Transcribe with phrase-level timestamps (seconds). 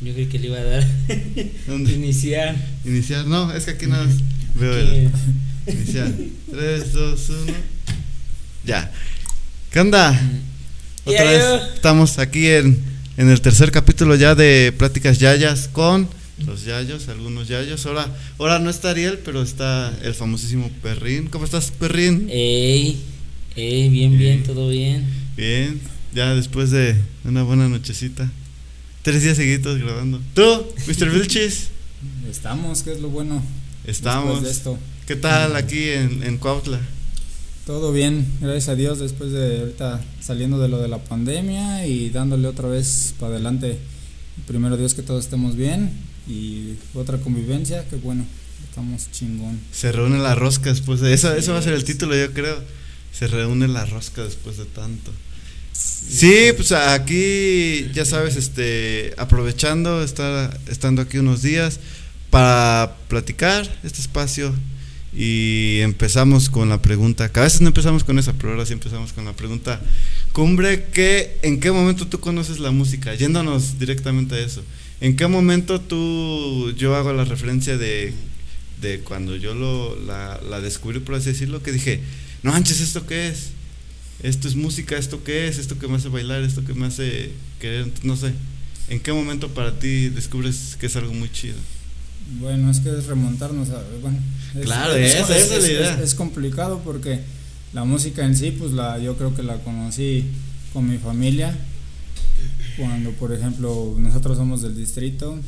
[0.00, 0.86] Yo creo que le iba a dar.
[1.66, 1.92] ¿Dónde?
[1.92, 2.56] Iniciar.
[2.84, 4.14] Iniciar, no, es que aquí nada más
[4.54, 5.10] veo el.
[5.66, 6.12] Iniciar.
[6.50, 7.52] 3, 2, 1.
[8.64, 8.90] Ya.
[9.70, 10.10] ¿Qué onda?
[11.04, 11.74] Otra Ya, vez yo.
[11.74, 12.78] estamos aquí en,
[13.16, 16.08] en el tercer capítulo ya de Pláticas Yayas con
[16.46, 17.84] los Yayos, algunos Yayos.
[17.86, 18.06] Ahora,
[18.38, 21.26] ahora no está Ariel, pero está el famosísimo Perrín.
[21.26, 22.26] ¿Cómo estás, Perrín?
[22.30, 23.00] Ey,
[23.56, 24.44] ey, bien, bien, Ey.
[24.44, 25.04] todo bien.
[25.36, 25.80] Bien,
[26.14, 28.30] ya después de una buena nochecita.
[29.02, 30.20] Tres días seguidos grabando.
[30.34, 31.10] ¿Tú, Mr.
[31.10, 31.68] Vilchis?
[32.30, 33.42] Estamos, que es lo bueno.
[33.86, 34.42] Estamos.
[34.42, 34.78] De esto.
[35.06, 36.78] ¿Qué tal aquí en, en Cuautla?
[37.64, 42.10] Todo bien, gracias a Dios, después de ahorita saliendo de lo de la pandemia y
[42.10, 43.78] dándole otra vez para adelante.
[44.46, 45.90] Primero Dios que todos estemos bien
[46.28, 48.26] y otra convivencia, que bueno,
[48.68, 49.60] estamos chingón.
[49.72, 51.34] Se reúne la rosca después de eso.
[51.34, 52.58] Eso va a ser el título, yo creo.
[53.12, 55.10] Se reúne la rosca después de tanto.
[55.72, 61.78] Sí, pues aquí ya sabes, este, aprovechando estar estando aquí unos días
[62.30, 64.52] para platicar este espacio
[65.12, 69.12] y empezamos con la pregunta, que a no empezamos con esa, pero ahora sí empezamos
[69.12, 69.80] con la pregunta
[70.32, 73.14] cumbre, que ¿en qué momento tú conoces la música?
[73.14, 74.62] Yéndonos directamente a eso.
[75.00, 78.12] ¿En qué momento tú, yo hago la referencia de,
[78.80, 82.00] de cuando yo lo, la, la descubrí, por así decirlo, que dije,
[82.42, 83.50] no manches, ¿esto qué es?
[84.22, 85.58] Esto es música, ¿esto qué es?
[85.58, 86.42] ¿Esto que me hace bailar?
[86.42, 87.90] ¿Esto que me hace querer?
[88.02, 88.32] No sé.
[88.88, 91.56] ¿En qué momento para ti descubres que es algo muy chido?
[92.40, 93.82] Bueno, es que es remontarnos a.
[94.02, 94.18] Bueno,
[94.54, 96.00] es, Claro, esa- esa es la idea.
[96.02, 97.20] es complicado porque
[97.72, 100.24] la música en sí, pues la yo creo que la conocí
[100.72, 101.56] con mi familia.
[102.76, 105.38] Cuando, por ejemplo, nosotros somos del distrito,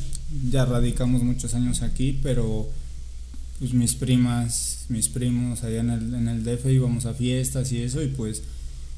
[0.51, 2.69] ya radicamos muchos años aquí, pero
[3.59, 7.81] pues mis primas, mis primos allá en el, en el DF íbamos a fiestas y
[7.81, 8.41] eso, y pues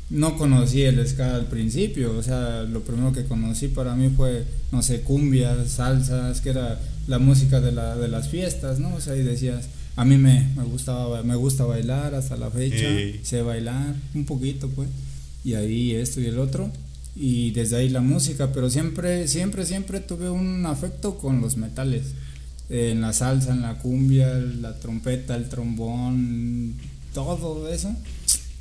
[0.10, 4.46] no conocí el ska al principio, o sea, lo primero que conocí para mí fue,
[4.72, 8.96] no sé, cumbias, salsas, que era la música de, la, de las fiestas, ¿no?
[8.96, 12.88] O sea, y decías, a mí me, me, gustaba, me gusta bailar hasta la fecha,
[13.24, 14.90] sé bailar un poquito, pues,
[15.44, 16.70] y ahí esto y el otro,
[17.16, 22.14] y desde ahí la música, pero siempre, siempre, siempre tuve un afecto con los metales,
[22.70, 26.76] eh, en la salsa, en la cumbia, la trompeta, el trombón,
[27.14, 27.96] todo eso.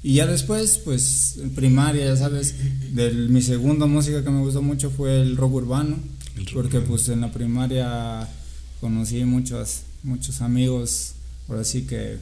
[0.05, 2.55] Y ya después, pues en primaria, ya sabes,
[2.93, 5.99] del, mi segunda música que me gustó mucho fue el rock urbano,
[6.37, 6.91] El rock porque urbano.
[6.91, 8.29] pues en la primaria
[8.83, 11.15] conocí muchos, muchos amigos,
[11.47, 12.19] por así que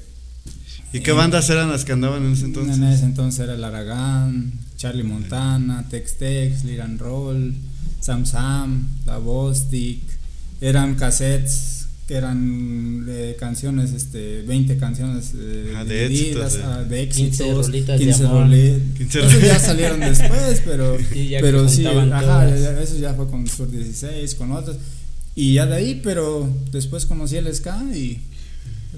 [0.93, 2.77] ¿Y qué bandas eran las que andaban en ese entonces?
[2.77, 7.53] en ese entonces era el Aragán, Charlie Montana, Tex Tex, Liran Roll,
[7.99, 10.03] Sam Sam, La Bostic,
[10.61, 16.73] eran cassettes que eran eh, canciones, este, 20 canciones eh, Ah, de divididas, éxitos, de-
[16.75, 18.51] ah, de 15 éxitos, rolitas de 15 amor.
[18.99, 20.97] 15 Esos ya salieron después, pero,
[21.41, 22.49] pero sí, ajá,
[22.83, 24.77] eso ya fue con Sur 16, con otros.
[25.35, 28.19] Y ya de ahí, pero después conocí el ska y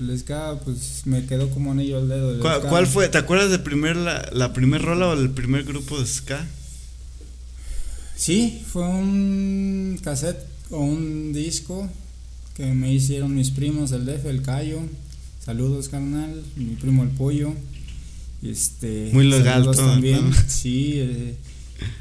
[0.00, 2.32] el ska pues me quedó como anillo al dedo.
[2.34, 3.08] el ¿Cuál, cuál fue?
[3.08, 6.44] ¿Te acuerdas de primer, la, la primer rola o el primer grupo de ska?
[8.16, 11.88] Sí, fue un cassette o un disco
[12.54, 14.80] que me hicieron mis primos del DF, el Cayo.
[15.44, 16.42] Saludos, carnal.
[16.56, 17.52] Mi primo el Pollo.
[18.42, 20.30] Este, Muy legal todo, también.
[20.30, 20.36] ¿no?
[20.48, 21.36] Sí, eh,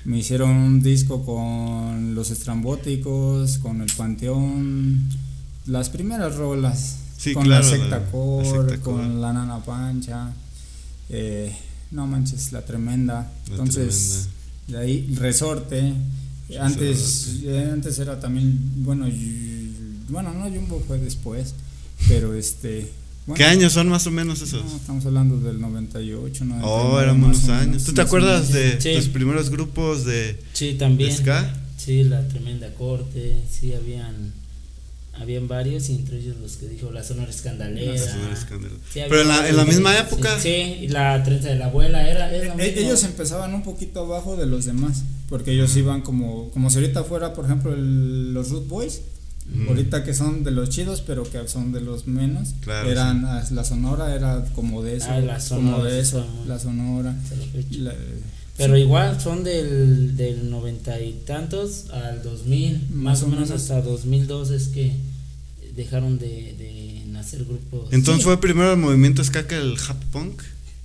[0.05, 5.09] me hicieron un disco con los estrambóticos, con el Panteón.
[5.65, 6.97] Las primeras rolas.
[7.17, 8.79] Sí, con claro, la la- secta la core, Secta Core.
[8.79, 10.33] con la Nana Pancha.
[11.09, 11.55] eh,
[11.91, 13.31] no manches, la tremenda.
[13.47, 14.27] La Entonces,
[14.67, 15.93] de ahí, resorte.
[16.59, 19.52] Antes, eh, antes era también, bueno, y-
[20.09, 21.53] bueno, no, Jumbo fue después,
[22.07, 22.91] pero este.
[23.25, 24.65] Bueno, ¿Qué años son más o menos esos?
[24.65, 26.63] no, estamos hablando del 98, 99.
[26.65, 27.67] Oh, eran unos años.
[27.67, 28.95] menos, ¿Tú te acuerdas de Sí.
[28.95, 31.15] tus primeros grupos de, Sí, de también.
[31.15, 31.53] ska?
[31.77, 34.33] Sí, la tremenda corte, sí, habían
[35.21, 37.91] habían varios, y entre ellos los que dijo la Sonora Escandalera.
[37.93, 38.79] La Sonora Escandalera.
[38.91, 40.39] Sí, Pero en la, en la misma época.
[40.39, 42.33] Sí, y la trenza de la abuela era.
[42.33, 42.73] era Eh.
[42.79, 47.03] Ellos empezaban un poquito abajo de los demás, porque ellos iban como, como si ahorita
[47.03, 49.01] fuera, por ejemplo, el- los Root Boys,
[49.51, 49.69] Ujú.
[49.69, 53.43] ahorita que son de los chidos, pero que son de los menos, Claro, eran, ah,
[53.51, 57.15] la Sonora era como de eso, Ah, la Sonora, como de sí, eso, la Sonora.
[57.71, 57.93] la
[58.57, 64.51] Pero igual son del, del noventa y tantos al 2000, más, o menos hasta 2002
[64.51, 64.95] es que
[65.75, 67.89] dejaron de, de nacer grupos.
[67.91, 68.25] Entonces Sí.
[68.25, 70.41] fue primero el movimiento ska que el hap punk.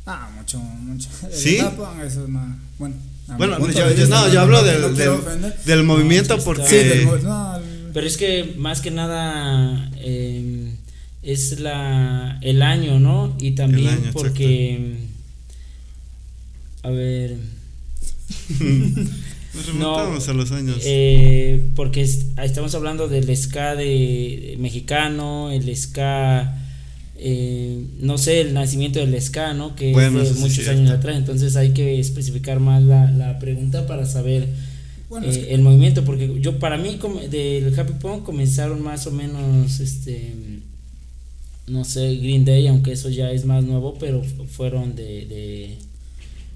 [0.07, 1.09] Ah, mucho, mucho.
[1.31, 1.59] El ¿Sí?
[1.59, 2.95] Japón, eso es más, bueno.
[3.37, 5.19] Bueno, yo, yo- no, yo hablo del, del,
[5.67, 10.73] del movimiento sí porque Sí, del no, el- Pero es que más que nada eh,
[11.23, 13.37] es la el año, ¿no?
[13.41, 14.97] Y también año, porque
[16.83, 17.37] a ver
[19.55, 20.79] Nos remontamos a los años.
[20.85, 26.59] Eh, porque estamos hablando del ska de, mexicano, el ska,
[27.17, 29.75] eh, no sé, el nacimiento del ska, ¿no?
[29.75, 31.17] Que es de muchos años atrás.
[31.17, 34.49] Entonces hay que especificar más la, la pregunta para saber
[35.23, 36.05] eh, el movimiento.
[36.05, 36.99] Porque yo, para mí,
[37.31, 40.35] del Happy Punk comenzaron más o menos, este,
[41.67, 45.79] no sé, Green Day, aunque eso ya es más nuevo, pero fueron de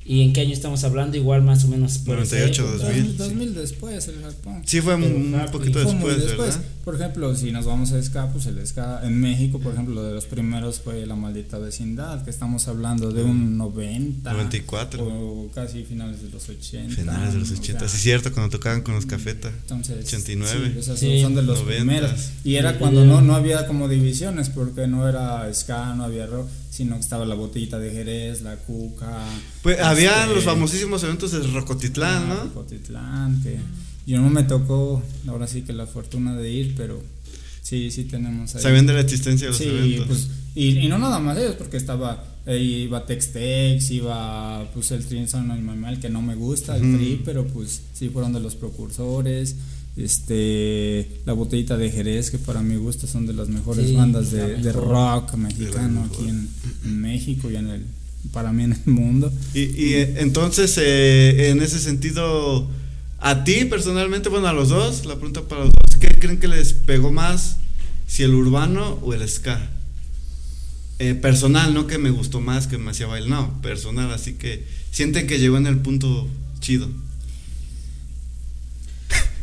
[0.05, 1.17] ¿Y en qué año estamos hablando?
[1.17, 3.17] Igual más o menos por 98, 2000.
[3.17, 4.63] 2000 después el Japón.
[4.67, 6.59] Sí, fue un, poquito después, después.
[6.85, 10.03] Por ejemplo, si nos vamos a ska, pues el ska en México, por ejemplo, lo
[10.03, 14.33] de los primeros fue La Maldita Vecindad, que estamos hablando de un 90.
[14.33, 15.05] 94.
[15.05, 16.95] O casi finales de los 80.
[16.95, 19.49] Finales de los 80, sí, cierto, cuando tocaban con los Cafeta.
[19.49, 20.83] Entonces, 89.
[20.97, 22.31] Sí, son de los primeros.
[22.45, 26.49] Y era cuando no, no había como divisiones, porque no era ska, no había rock
[26.73, 29.27] sino que estaba la botellita de Jerez, la cuca.
[29.63, 32.45] Pues había este, los famosísimos eventos de Rocotitlán, ¿no?
[32.45, 33.59] Rocotitlán, que
[34.07, 37.03] yo no me tocó, ahora sí que la fortuna de ir, pero
[37.63, 38.63] sí, sí tenemos ahí.
[38.63, 41.77] Sabían de la existencia de los sí, Pues, y, y, no nada más ellos, porque
[41.77, 47.23] estaba, ahí iba Tex-Tex, iba pues el Trinson Animal, que no me gusta, el Tri,
[47.25, 49.57] pero pues sí fueron de los precursores.
[49.95, 54.73] Este la botellita de Jerez que para mi gusto son de las mejores bandas de,
[54.73, 56.49] rock mexicano aquí en,
[56.99, 57.85] México y en el
[58.33, 59.31] para mí en el mundo.
[59.53, 62.71] Y, y eh, entonces eh, en ese sentido
[63.23, 66.49] a ti personalmente bueno a los dos la pregunta para los dos qué creen que
[66.49, 67.57] les pegó más
[68.07, 69.71] si el urbano o el ska
[70.99, 74.65] eh, personal no que me gustó más que me hacía bailar no personal así que
[74.91, 76.29] sienten que llegó en el punto
[76.61, 76.89] chido.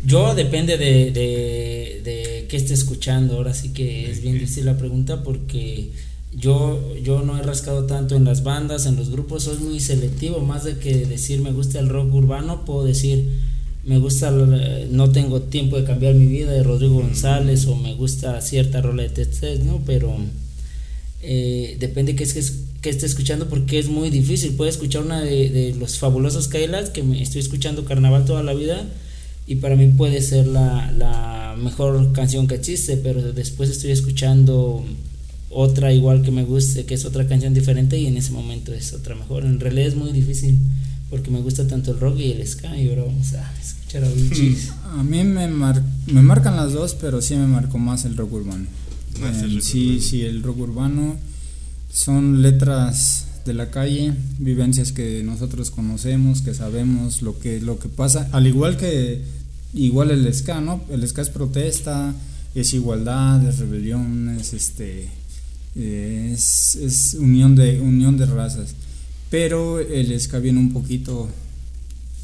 [0.06, 4.78] Yo depende de, de, de qué esté escuchando, ahora sí que es bien difícil la
[4.78, 5.92] pregunta porque
[6.34, 10.40] yo, yo no he rascado tanto en las bandas, en los grupos, soy muy selectivo,
[10.40, 13.30] más de que decir me gusta el rock urbano, puedo decir
[13.86, 18.40] me gusta, no tengo tiempo de cambiar mi vida de Rodrigo González o me gusta
[18.42, 19.82] cierta rola de ¿no?
[19.86, 20.16] Pero
[21.22, 22.34] eh, depende qué es
[22.82, 26.90] que, esté escuchando porque es muy difícil, puedo escuchar una de, de los fabulosos Kailas
[26.90, 28.86] que me estoy escuchando Carnaval toda la vida
[29.48, 34.86] y para mí puede ser la, la mejor canción que existe, pero después estoy escuchando
[35.50, 38.94] otra igual que me guste, que es otra canción diferente y en ese momento es
[38.94, 39.46] otra mejor.
[39.46, 40.58] En realidad es muy difícil
[41.10, 44.10] porque me gusta tanto el rock y el ska y ahora vamos a escuchar a
[44.10, 44.72] Bichis.
[44.98, 48.66] A mí me, me marcan las dos, pero sí me marcó más el rock urbano.
[49.62, 51.16] sí, sí, el rock urbano
[51.92, 57.90] son letras de la calle, vivencias que nosotros conocemos, que sabemos lo que lo que
[57.90, 59.22] pasa, al igual que
[59.74, 60.82] igual el ska, ¿no?
[60.90, 62.14] El ska es protesta,
[62.54, 65.10] es igualdad, es rebelión, es este
[65.76, 68.76] es, unión de unión de razas.
[69.30, 71.30] Pero el ska viene un poquito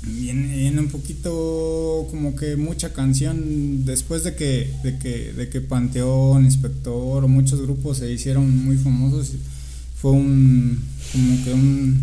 [0.04, 6.46] viene, un poquito como que mucha canción después de que de que de que Panteón,
[6.46, 9.32] Inspector muchos grupos se hicieron muy famosos
[10.00, 10.80] fue un
[11.12, 12.02] como que un,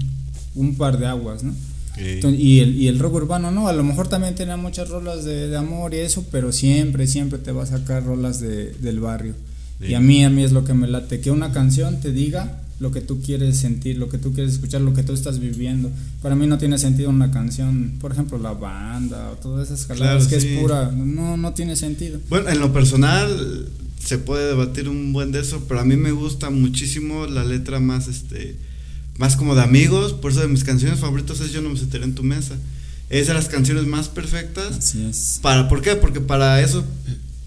[0.54, 1.54] un par de aguas, ¿no?
[1.96, 5.54] y, el, y el rock urbano, no, a lo mejor también tenía muchas rolas de,
[5.56, 9.34] amor y eso, pero siempre, siempre te va a sacar rolas de, del barrio.
[9.80, 12.61] Y a mí, a mí es lo que me late, que una canción te diga
[12.82, 15.88] lo que tú quieres sentir, lo que tú quieres escuchar, lo que tú estás viviendo.
[16.20, 20.26] Para mí no tiene sentido una canción, por ejemplo, la banda o todas esas cosas
[20.26, 22.18] que es pura, no, no tiene sentido.
[22.28, 23.68] Bueno, en lo personal
[24.04, 27.78] se puede debatir un buen de eso, pero a mí me gusta muchísimo la letra
[27.78, 28.56] más, este,
[29.16, 32.02] más como de amigos, por eso de mis canciones favoritas es Yo no me sentaré
[32.02, 32.56] en tu mesa.
[33.10, 34.78] Es de las canciones más perfectas.
[34.78, 35.38] Así es.
[35.40, 35.94] Para, ¿Por qué?
[35.94, 36.84] Porque para eso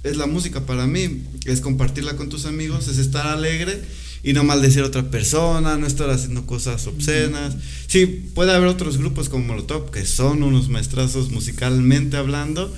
[0.04, 3.82] es la música para mí, es compartirla con tus amigos, es estar alegre
[4.26, 7.56] y no maldecir a otra persona, no estar haciendo cosas obscenas.
[7.86, 12.74] Sí, puede haber otros grupos como Molotov que son unos maestrazos musicalmente hablando,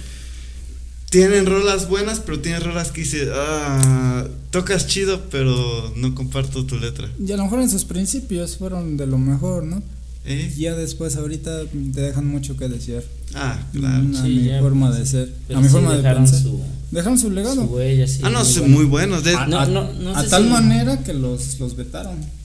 [1.10, 6.78] tienen rolas buenas, pero tienen rolas que dice, ah, tocas chido, pero no comparto tu
[6.78, 7.10] letra.
[7.26, 9.82] Y a lo mejor en sus principios fueron de lo mejor, ¿no?
[10.26, 10.54] ¿Eh?
[10.58, 11.64] Ya después, ahorita
[11.94, 13.02] te dejan mucho que decir.
[13.34, 13.96] Ah, claro.
[13.96, 15.34] A mi forma de ser.
[15.56, 16.42] A mi forma de pensar.
[16.42, 17.56] Su, dejaron su legado.
[17.56, 19.26] Su huella, ah, no, muy, muy buenos.
[19.26, 22.37] a, no, no, a tal manera que los, los vetaron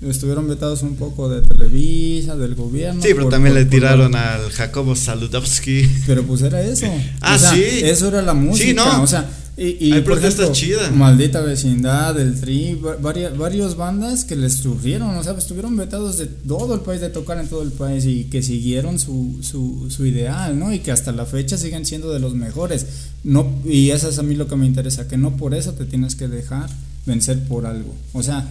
[0.00, 3.02] estuvieron vetados un poco de Televisa, del gobierno.
[3.02, 5.88] Sí, pero también le tiraron al Jacobo Saludowski.
[6.06, 6.86] Pero pues era eso.
[7.20, 7.62] ah, sí.
[7.82, 8.68] Eso era la música.
[8.68, 9.02] Sí, no.
[9.02, 9.28] O sea,
[9.58, 10.94] y, Hay protestas chidas.
[10.94, 16.26] Maldita vecindad, el Tri, varias, varios bandas que les sufrieron, o sea, estuvieron vetados de
[16.26, 20.06] todo el país, de tocar en todo el país y que siguieron su, su, su
[20.06, 20.72] ideal, ¿no?
[20.72, 22.86] Y que hasta la fecha siguen siendo de los mejores.
[23.24, 25.86] No, y eso es a mí lo que me interesa, que no por eso te
[25.86, 26.70] tienes que dejar
[27.04, 27.92] vencer por algo.
[28.12, 28.48] O sea,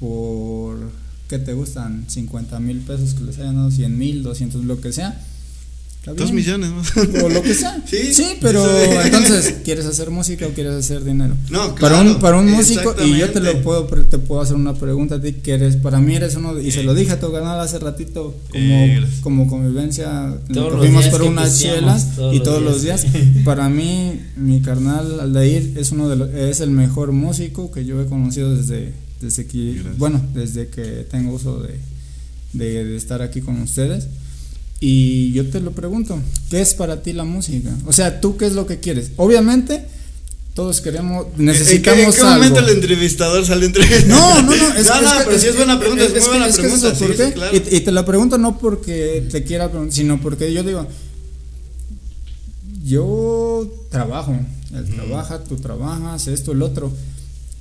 [0.00, 0.78] por,
[1.28, 2.04] ¿qué te gustan?
[2.08, 5.20] 50 mil pesos que les hayan dado, 100 mil, 200, lo que sea.
[6.16, 6.96] Dos millones más.
[7.22, 7.76] O lo que sea.
[7.86, 8.88] Sí, sí, pero sí.
[9.04, 11.34] entonces, ¿quieres hacer música o quieres hacer dinero?
[11.50, 14.40] No, para claro, un, para un músico, y yo te lo puedo, pre- te puedo
[14.40, 16.94] hacer una pregunta a ti que eres, para mí eres uno, de- y se lo
[16.94, 22.16] dije a tu canal hace ratito, como, Eh, como convivencia, Todos fuimos por unas chelas
[22.16, 23.02] todos y todos los días.
[23.12, 23.26] días.
[23.44, 28.00] para mí, mi carnal Aldair es uno de los, es el mejor músico que yo
[28.00, 29.98] he conocido desde, desde que, Gracias.
[29.98, 31.78] bueno, desde que tengo uso de,
[32.52, 34.06] de, de estar aquí con ustedes.
[34.80, 37.70] Y yo te lo pregunto, ¿qué es para ti la música?
[37.86, 39.10] O sea, ¿tú qué es lo que quieres?
[39.16, 39.84] Obviamente,
[40.54, 42.34] todos queremos, necesitamos ¿En qué, en qué algo.
[42.34, 45.46] momento el entrevistador salió entre No, no, no, es, no, es no, que- pero sí
[45.48, 46.88] es buena pregunta, es, muy que- buena es que pregunta.
[46.92, 47.56] eso, ¿por sí, claro.
[47.56, 50.86] y, y te la pregunto no porque te quiera preguntar, sino porque yo digo,
[52.84, 54.34] yo trabajo,
[54.74, 56.90] él trabaja, tú trabajas, esto, el otro.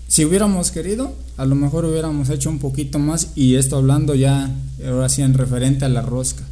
[0.10, 4.50] Si hubiéramos querido, a lo mejor hubiéramos hecho un poquito más y esto hablando ya,
[4.84, 6.44] ahora sí en referente a la rosca,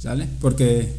[0.00, 0.26] ¿sale?
[0.40, 0.92] Porque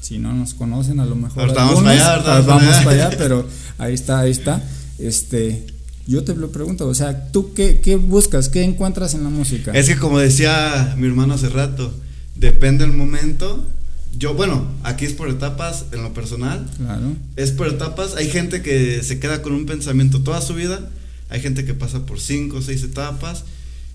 [0.00, 2.90] si no nos conocen, a lo mejor Ahorita vamos para allá, ahorita ah, vamos para
[2.90, 3.10] allá.
[3.18, 3.44] pero
[3.78, 4.62] ahí está, ahí está.
[5.00, 5.66] Este,
[6.06, 8.48] yo te lo pregunto, o sea, ¿tú qué, qué buscas?
[8.48, 9.72] ¿Qué encuentras en la música?
[9.72, 11.92] Es que como decía mi hermano hace rato,
[12.36, 13.68] depende del momento.
[14.16, 16.70] Yo, bueno, aquí es por etapas en lo personal.
[16.76, 17.16] Claro.
[17.34, 18.14] Es por etapas.
[18.14, 20.88] Hay gente que se queda con un pensamiento toda su vida.
[21.32, 23.44] Hay gente que pasa por cinco o seis etapas.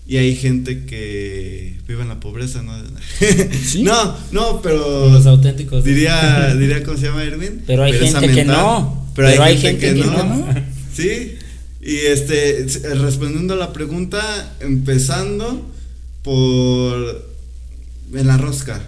[0.08, 2.72] Y hay gente que vive en la pobreza, ¿no?
[3.64, 3.84] ¿Sí?
[3.84, 5.84] No, no, pero Los auténticos.
[5.84, 7.62] diría, diría cómo se llama Irwin.
[7.64, 9.06] Pero hay gente que no.
[9.14, 10.24] Pero, hay, gente, que, no.
[10.24, 10.46] no.
[10.92, 11.36] Sí.
[11.80, 15.64] Y este, respondiendo a la pregunta, empezando
[16.22, 17.24] por
[18.12, 18.80] en la rosca.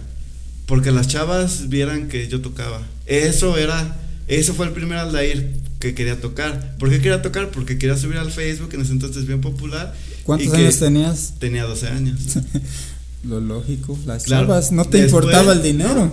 [0.65, 2.81] Porque las chavas vieran que yo tocaba.
[3.05, 3.95] Eso era,
[4.27, 6.77] eso fue el primer Aldair que quería tocar.
[6.77, 7.51] ¿Por qué quería tocar?
[7.51, 9.93] Porque quería subir al Facebook, en ese entonces bien popular.
[10.23, 11.33] ¿Cuántos años tenías?
[11.39, 12.19] Tenía 12 años.
[13.27, 14.47] Lo lógico, las Claro.
[14.47, 16.11] chavas, no te Después, importaba el dinero.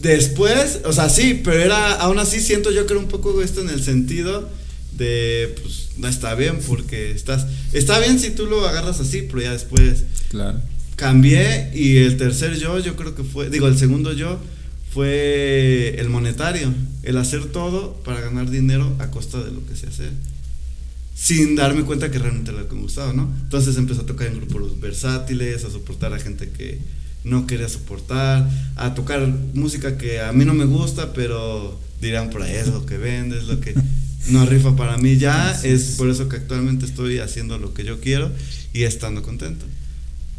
[0.00, 3.62] Después, o sea, sí, pero era, aún así siento yo que era un poco esto
[3.62, 4.48] en el sentido
[4.96, 9.42] de, pues, no está bien porque estás, está bien si tú lo agarras así, pero
[9.42, 10.60] ya después Claro.
[10.96, 14.38] cambié y el tercer yo, yo creo que fue, digo, el segundo yo
[14.94, 16.72] fue el monetario,
[17.02, 20.08] el hacer todo para ganar dinero a costa de lo que se hace.
[21.16, 23.28] Sin darme cuenta que realmente era lo que me gustaba, ¿no?
[23.42, 26.78] Entonces empecé a tocar en grupos versátiles, a soportar a gente que
[27.24, 32.42] no quería soportar, a tocar música que a mí no me gusta, pero dirán por
[32.42, 33.74] ahí es lo que vende, es lo que
[34.28, 35.96] no rifa para mí ya, es.
[35.98, 38.30] por eso que actualmente estoy haciendo lo que yo quiero
[38.72, 39.66] y estando contento.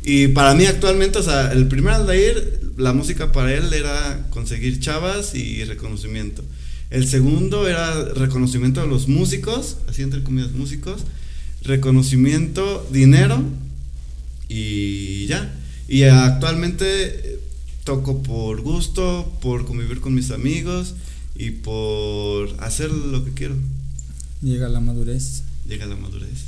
[0.08, 4.80] Y para mí actualmente, o sea, el primer Aldair, la música para él era conseguir
[4.80, 6.44] chavas y reconocimiento.
[6.92, 11.02] El segundo era reconocimiento de los músicos, así entre comillas músicos,
[11.64, 13.44] reconocimiento, dinero
[14.48, 15.52] y ya.
[15.88, 17.40] Y actualmente eh,
[17.84, 20.94] toco por gusto, por convivir con mis amigos
[21.36, 23.56] y por hacer lo que quiero.
[24.44, 25.42] Llega la madurez.
[25.68, 26.46] Llega la madurez.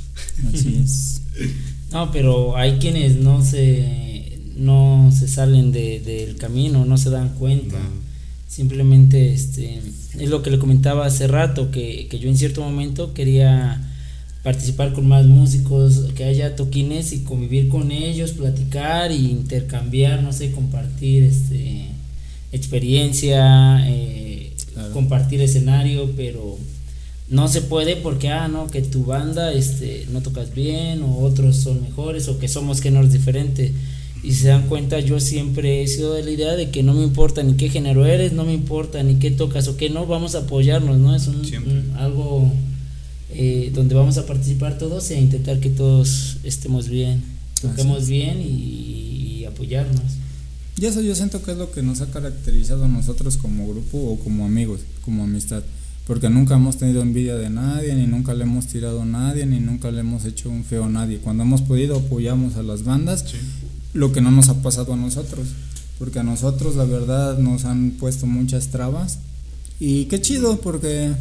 [0.54, 1.22] Así es.
[1.92, 7.28] No, pero hay quienes no se no se salen de- del camino, no se dan
[7.38, 7.78] cuenta.
[7.78, 8.08] No.
[8.48, 9.80] Simplemente este
[10.18, 13.80] es lo que le comentaba hace rato que, que yo en cierto momento quería
[14.42, 20.32] participar con más músicos, que haya toquines y convivir con ellos, platicar e intercambiar, no
[20.32, 21.84] sé, compartir este
[22.52, 24.92] experiencia, eh, Claro.
[24.92, 26.56] compartir escenario, pero
[27.30, 31.56] no se puede porque ah no que tu banda este no tocas bien o otros
[31.56, 33.72] son mejores o que somos géneros diferentes.
[34.22, 37.04] Y se dan cuenta yo siempre he sido de la idea de que no me
[37.04, 40.34] importa ni qué género eres no me importa ni qué tocas o qué no vamos
[40.34, 42.50] a apoyarnos no es un, algo
[43.32, 47.22] eh, donde vamos a participar todos e intentar que todos estemos bien
[47.60, 50.02] toquemos bien y, y apoyarnos.
[50.80, 53.98] Y eso yo siento que es lo que nos ha caracterizado a nosotros como grupo
[53.98, 55.62] o como amigos, como amistad.
[56.08, 59.60] Porque nunca hemos tenido envidia de nadie, ni nunca le hemos tirado a nadie, ni
[59.60, 61.18] nunca le hemos hecho un feo a nadie.
[61.18, 63.36] Cuando hemos podido apoyamos a las bandas, Sí.
[63.92, 65.46] lo que no nos ha pasado a nosotros.
[65.98, 69.18] Porque a nosotros la verdad nos han puesto muchas trabas.
[69.80, 71.12] Y qué chido, porque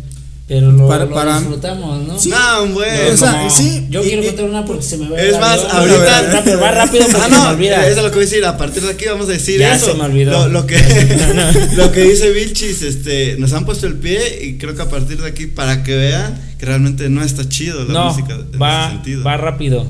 [0.48, 2.30] pero lo, Para- lo para- disfrutamos no Sí.
[2.30, 3.10] No, güey.
[3.12, 5.34] O sea, como- sí, yo y- quiero y- contar una porque se me va Es
[5.34, 5.72] el más, avión.
[5.92, 6.22] ahorita.
[6.22, 7.88] Va rápido, va rápido porque Ah, se me no, olvida.
[7.88, 8.46] Eso es lo que voy a decir.
[8.46, 9.88] A partir de aquí vamos a decir Ya eso.
[9.88, 10.32] se me olvidó.
[10.32, 10.78] Lo, lo que,
[11.76, 15.22] lo que dice Vilchis, este, nos han puesto el pie y creo que a partir
[15.22, 18.86] de aquí, para que vean que realmente no está chido la no, música en va,
[18.86, 19.24] ese sentido.
[19.26, 19.86] va rápido.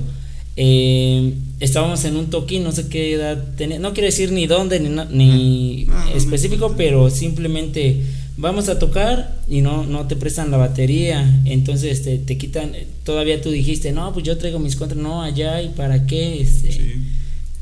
[0.59, 4.79] Eh, estábamos en un toquín, no sé qué edad tenía, no quiero decir ni dónde
[4.79, 6.75] ni, ni No, no, no, específico, no.
[6.75, 8.01] pero simplemente
[8.37, 12.71] vamos a tocar y no, no te prestan la batería, entonces te, te quitan,
[13.03, 16.71] todavía tú dijiste, no, pues yo traigo mis contras, no, allá y para qué, este,
[16.71, 16.93] Sí.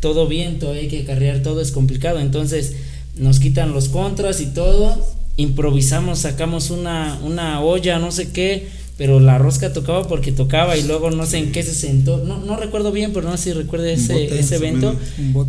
[0.02, 2.20] todo bien, todo hay que carrear, todo es complicado.
[2.20, 2.76] Entonces,
[3.18, 4.96] nos quitan los contras y todo,
[5.38, 10.84] improvisamos, sacamos una, una olla, no sé qué, pero la rosca tocaba porque tocaba y
[10.84, 13.54] luego no sé en qué se sentó, no, no recuerdo bien, pero no sé si
[13.54, 14.96] recuerdo ese, ese evento.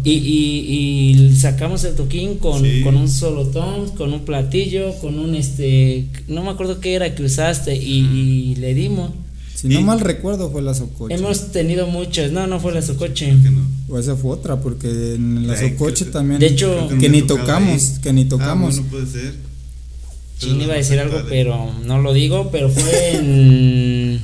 [0.02, 5.36] Y, y, y, sacamos el toquín con, con un solotón, con un platillo, con un
[5.36, 9.10] este, no me acuerdo qué era que usaste y, y le dimos.
[9.54, 11.14] Si no mal recuerdo fue la Socoche.
[11.14, 13.32] Hemos tenido muchas, no, no fue la Socoche.
[13.88, 16.40] O esa fue otra, porque en la Socoche también.
[16.40, 18.78] De hecho, que, ni tocamos, que ni tocamos.
[18.78, 19.06] Ah, no puede
[20.38, 24.20] Sí, iba a decir algo, pero no lo digo, pero fue en...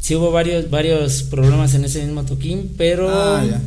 [0.00, 3.08] sí hubo varios, varios problemas en ese mismo toquín, pero...
[3.10, 3.60] Ah, ya.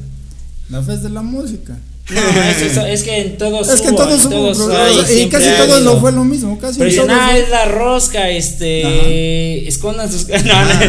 [0.70, 1.78] La fe de la música.
[2.10, 6.12] No, es, es, que en todos es que todos, todos y casi todos lo fue
[6.12, 10.82] lo mismo casi pero no es la rosca este escondan sus no, no,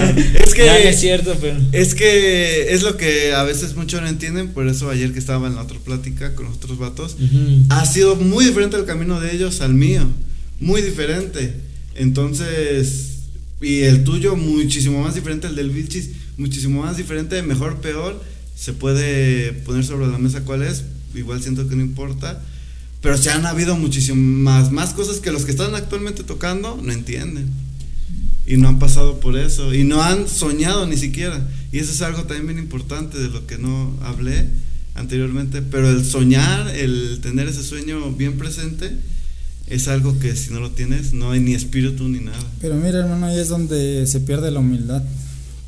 [0.43, 4.49] es que es cierto pero es que es lo que a veces muchos no entienden
[4.49, 7.17] por eso ayer que estaba en la otra plática con los otros vatos
[7.69, 10.07] ha sido muy diferente el camino de ellos al mío
[10.61, 11.55] muy diferente
[11.95, 13.07] entonces
[13.61, 18.23] y el tuyo muchísimo más diferente el del Vilchis muchísimo más diferente mejor peor
[18.57, 22.41] se puede poner sobre la mesa cuál es igual siento que no importa.
[23.01, 27.49] Pero se han habido muchísimas más cosas que los que están actualmente tocando no entienden.
[28.47, 29.75] Y no han pasado por eso.
[29.75, 31.49] Y no han soñado ni siquiera.
[31.73, 34.49] Y eso es algo también bien importante de lo que no hablé
[34.95, 35.63] anteriormente.
[35.63, 38.93] Pero el soñar, el tener ese sueño bien presente,
[39.71, 42.39] es algo que si no lo tienes, no hay ni espíritu ni nada.
[42.61, 45.03] Pero mira, hermano, ahí es donde se pierde la humildad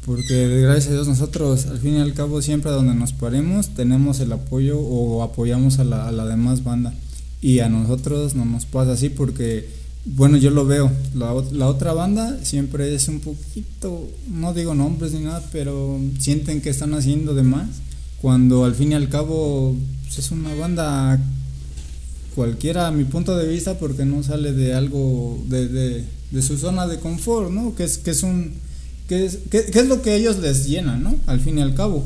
[0.04, 4.18] porque gracias a Dios nosotros al fin y al cabo siempre donde nos paremos tenemos
[4.20, 6.92] el apoyo o apoyamos a la, a la demás banda
[7.40, 9.68] y a nosotros no nos pasa así porque
[10.04, 15.12] bueno yo lo veo la, la, otra banda siempre es un poquito no digo nombres
[15.12, 17.68] ni nada pero sienten que están haciendo de más
[18.20, 21.20] cuando al fin y al cabo pues, es una banda
[22.34, 26.86] cualquiera a mi punto de vista porque no sale de algo de, de, su zona
[26.86, 28.54] de confort no que es que es un
[29.08, 31.16] ¿Qué es, qué, es lo que ellos les llena, ¿no?
[31.26, 32.04] Al fin y al cabo.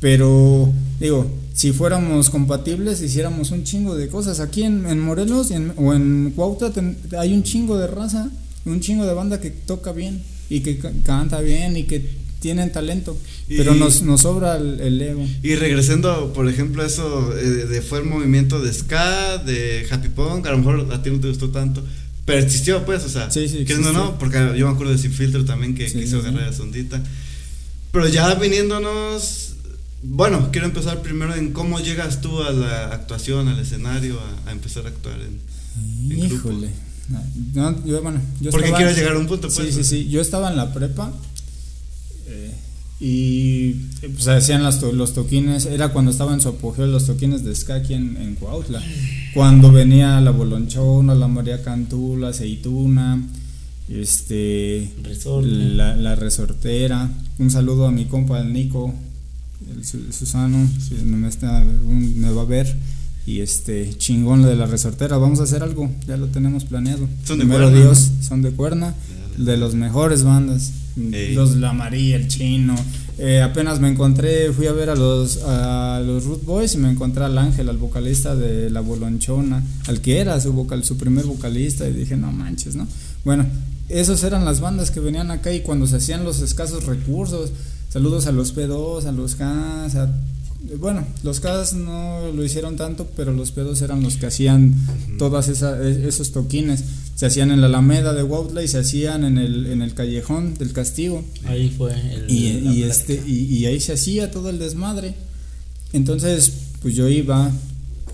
[0.00, 0.70] Pero,
[1.00, 4.40] digo, si fuéramos compatibles, hiciéramos un chingo de cosas.
[4.40, 6.72] Aquí en, Morelos o en Cuautla
[7.18, 8.28] hay un chingo de raza,
[8.66, 13.16] un chingo de banda que toca bien y que canta bien y que tienen talento,
[13.48, 15.26] pero nos, nos sobra el, ego.
[15.42, 20.46] Y regresando, por ejemplo, eso eh, de, fue el movimiento de ska, de happy punk,
[20.46, 21.82] a lo mejor a ti no te gustó tanto,
[22.26, 25.46] persistió, pues, o sea, sí, que no, no, porque yo me acuerdo de Sin Filtro
[25.46, 27.02] también que quiso agarrar esa ondita.
[27.92, 29.54] Pero ya viniéndonos,
[30.02, 34.84] bueno, quiero empezar primero en cómo llegas tú a la actuación, al escenario, a, empezar
[34.84, 36.68] a actuar en, en Híjole.
[37.54, 39.68] No, yo, bueno, yo porque quiero llegar a un punto, pues.
[39.68, 40.08] Sí, sí, sí.
[40.10, 41.10] Yo estaba en la prepa.
[42.26, 42.54] Eh,
[43.00, 47.54] y pues hacían las los toquines, era cuando estaba en su apogeo los toquines de
[47.54, 48.80] ska aquí en, en Cuautla.
[49.34, 53.20] Cuando venía la Bolonchona, la María Cantú, la Aceituna,
[53.88, 54.90] este,
[55.42, 57.10] la, la, resortera.
[57.38, 58.94] Un saludo a mi compa, el Nico,
[59.74, 62.74] el Susano, si me, está, me va a ver.
[63.26, 67.08] Y este, chingón lo de la resortera, vamos a hacer algo, ya lo tenemos planeado.
[67.24, 68.94] Son de Primero Dios, son de cuerna,
[69.36, 70.72] de las mejores bandas.
[70.96, 72.74] Los La María, el Chino.
[73.16, 76.90] Eh, apenas me encontré, fui a ver a los, a los Root Boys y me
[76.90, 81.24] encontré al Ángel, al vocalista de La Bolonchona, al que era su, vocal, su primer
[81.24, 82.88] vocalista, y dije, no manches, ¿no?
[83.24, 83.46] Bueno,
[83.88, 87.52] esos eran las bandas que venían acá y cuando se hacían los escasos recursos,
[87.88, 90.08] saludos a los P2, a los K, a
[90.78, 94.74] bueno, los CAS no lo hicieron tanto, pero los pedos eran los que hacían
[95.18, 96.84] todas e, esos toquines.
[97.14, 100.54] Se hacían en la Alameda de Wautla y se hacían en el, en el callejón
[100.54, 101.22] del castigo.
[101.44, 105.14] Ahí fue el, y, este y, ahí se hacía todo el desmadre.
[105.92, 107.52] Entonces, pues yo iba,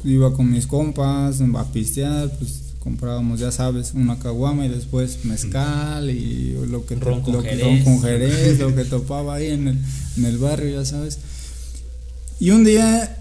[0.05, 6.11] iba con mis compas a pistear, pues comprábamos, ya sabes, una caguama y después mezcal
[6.11, 8.59] y lo que ron con, jerez.
[8.59, 9.79] lo que topaba ahí en el,
[10.17, 11.19] en el barrio, ya sabes.
[12.41, 13.19] Y un día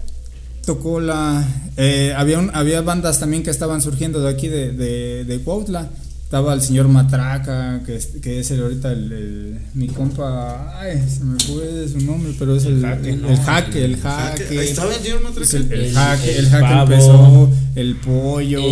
[0.64, 1.46] tocó la...
[1.76, 5.90] Eh, había, había bandas también que estaban surgiendo de aquí, de, de, de Cuautla.
[6.24, 11.24] Estaba el señor Matraca, que es, que es el, ahorita el, mi compa, ay, se
[11.24, 14.64] me fue su nombre, pero es el, el jaque, el, jaque, el jaque.
[14.64, 15.56] Estaba el señor Matraca.
[15.56, 18.62] El, jaque, el, jaque empezó, el pollo,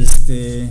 [0.00, 0.68] este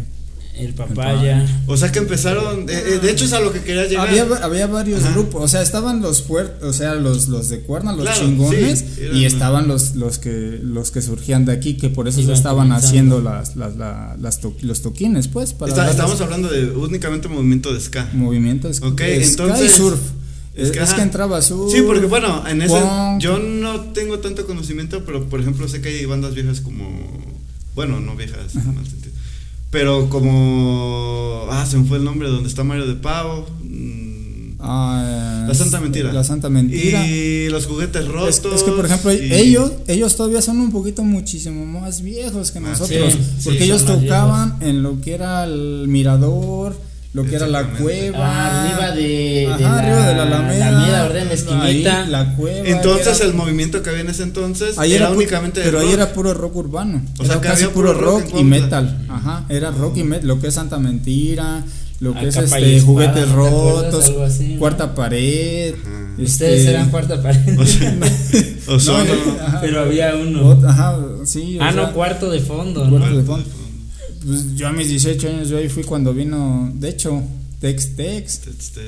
[0.55, 1.45] el papaya.
[1.67, 4.07] O sea que empezaron, de, de, hecho es a lo que quería llegar.
[4.07, 7.93] Había, había varios grupos, o sea, estaban los puertos, o sea, los, los de cuerna,
[7.93, 12.21] los chingones, y estaban los, los que los que surgían de aquí, que por eso
[12.21, 15.53] ya estaban haciendo las, las, las, los toquines, pues.
[15.53, 18.09] Para estamos hablando de únicamente movimiento de ska.
[18.13, 18.87] Movimiento de ska.
[18.87, 19.71] Ok, entonces.
[19.71, 19.99] surf.
[20.55, 21.71] Es que, es que, entraba surf.
[21.73, 22.75] Sí, porque bueno, en ese
[23.17, 26.85] yo no tengo tanto conocimiento, pero por ejemplo sé que hay bandas viejas como
[27.73, 29.12] Bueno, no viejas en mal sentido.
[29.73, 31.45] Pero como.
[31.51, 33.45] Ah, se me fue el nombre donde está Mario de Pavo.
[33.63, 34.03] mm,
[34.65, 36.13] Ah, La Santa Mentira.
[36.13, 37.05] La Santa Mentira.
[37.05, 38.29] Y los juguetes rotos.
[38.29, 42.51] Es, es que por ejemplo y- ellos ellos todavía son un poquito muchísimo más viejos
[42.51, 46.77] que Ah, nosotros sí, porque sí, ellos tocaban en lo que era el mirador
[47.13, 50.67] lo que era la cueva Ah, arriba de, de Ajá, la, arriba de la Alameda,
[50.69, 51.21] Alameda, ¿verdad?
[51.21, 52.01] En la esquinita.
[52.03, 55.59] ahí, la cueva Entonces era- el movimiento que había en ese entonces ahí era, únicamente
[55.59, 55.93] de pero ahí rock.
[55.93, 59.45] era puro rock urbano O sea, era que casi había puro rock y metal ajá
[59.49, 61.63] era rock y metal lo que es Santa Mentira
[61.99, 64.59] lo que es este espada, juguetes rotos Algo así, ¿no?
[64.59, 65.99] cuarta pared Ajá.
[66.17, 67.57] Ustedes este- eran cuarta pared.
[67.59, 67.95] O sea,
[68.67, 69.13] o son, No,
[69.61, 70.59] pero había uno.
[70.67, 70.95] Ajá,
[71.25, 71.57] sí.
[71.59, 73.17] o ah, sea, no, cuarto de fondo, Cuarto ¿no?
[73.17, 73.49] de fondo.
[74.25, 77.21] Pues yo a mis 18 años, yo ahí fui cuando vino, de hecho,
[77.59, 78.41] Tex Tex.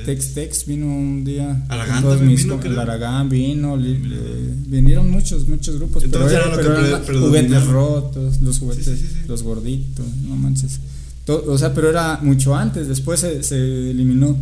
[0.04, 1.64] Tex Tex vino un día.
[1.68, 6.04] Aragán mis vino, el Aragán vino, li- eh, vinieron muchos, muchos grupos.
[6.04, 9.28] Entonces pero era lo pero que eran juguetes rotos, los juguetes, Sí, sí, sí, sí.
[9.28, 10.80] los gorditos, no manches.
[11.24, 14.36] To- o sea, pero era mucho antes, después se, se eliminó,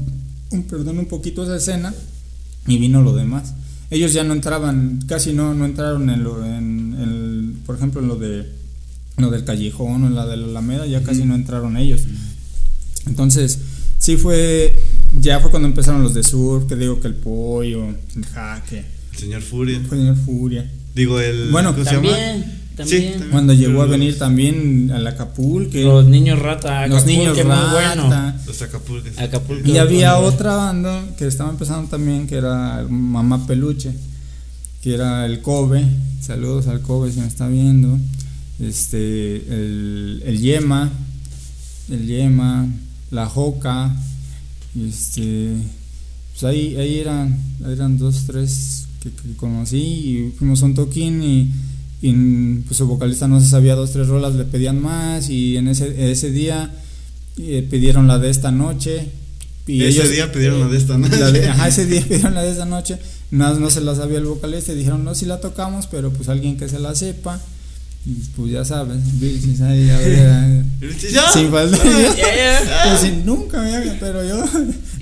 [0.51, 1.95] un, perdón, un poquito esa escena
[2.67, 3.55] y vino lo demás.
[3.91, 8.09] Ellos ya no entraban, casi no, no entraron en lo, en el, por ejemplo, en
[8.09, 8.49] lo de
[9.17, 12.03] lo del callejón o en la de la Alameda, ya casi no entraron ellos.
[13.07, 13.59] Entonces,
[13.99, 14.77] sí fue,
[15.13, 19.19] ya fue cuando empezaron los de Sur, que digo que el pollo, el jaque, El
[19.19, 19.81] señor Furia.
[19.89, 20.71] fue señor Furia.
[20.95, 21.51] Digo, el.
[21.51, 22.09] Bueno, ¿cómo se llama?
[22.09, 22.45] También,
[22.77, 23.29] también.
[23.31, 27.71] Cuando llegó a venir también al Acapulco, que Los niños rata, los niños muy rata.
[27.73, 28.35] bueno.
[28.47, 29.19] Los Acapulques.
[29.19, 29.69] Acapulco.
[29.69, 30.29] Y había Bueno.
[30.35, 33.93] otra banda que estaba empezando también, que era Mamá Peluche,
[34.83, 35.85] que era el Kobe.
[36.21, 37.99] Saludos al Kobe si me está viendo.
[38.61, 40.91] Este, el, el Yema,
[41.91, 42.69] el Yema,
[43.11, 43.95] la Joca.
[44.81, 45.53] Este,
[46.33, 47.39] pues ahí, ahí eran,
[47.69, 51.51] eran dos, tres que, que conocí y fuimos a un toquín y,
[52.03, 52.13] y,
[52.67, 56.11] pues su vocalista no se sabía dos, tres rolas, le pedían más y en ese,
[56.11, 56.73] ese día
[57.39, 59.09] eh, pidieron la de esta noche.
[59.67, 61.17] Y ese ellos- día pidieron la de esta noche.
[61.33, 62.99] de- ajá, ese día pidieron la de esta noche.
[63.31, 66.29] No, no se la sabía el vocalista y dijeron, no, si la tocamos, pero pues
[66.29, 67.41] alguien que se la sepa.
[68.07, 70.65] Y, pues ya sabes, Virgis ahí, a ver,
[71.33, 71.79] sin falta.
[71.83, 72.83] Ya, ya.
[72.91, 74.45] Pues sí, nunca me haga, pero yo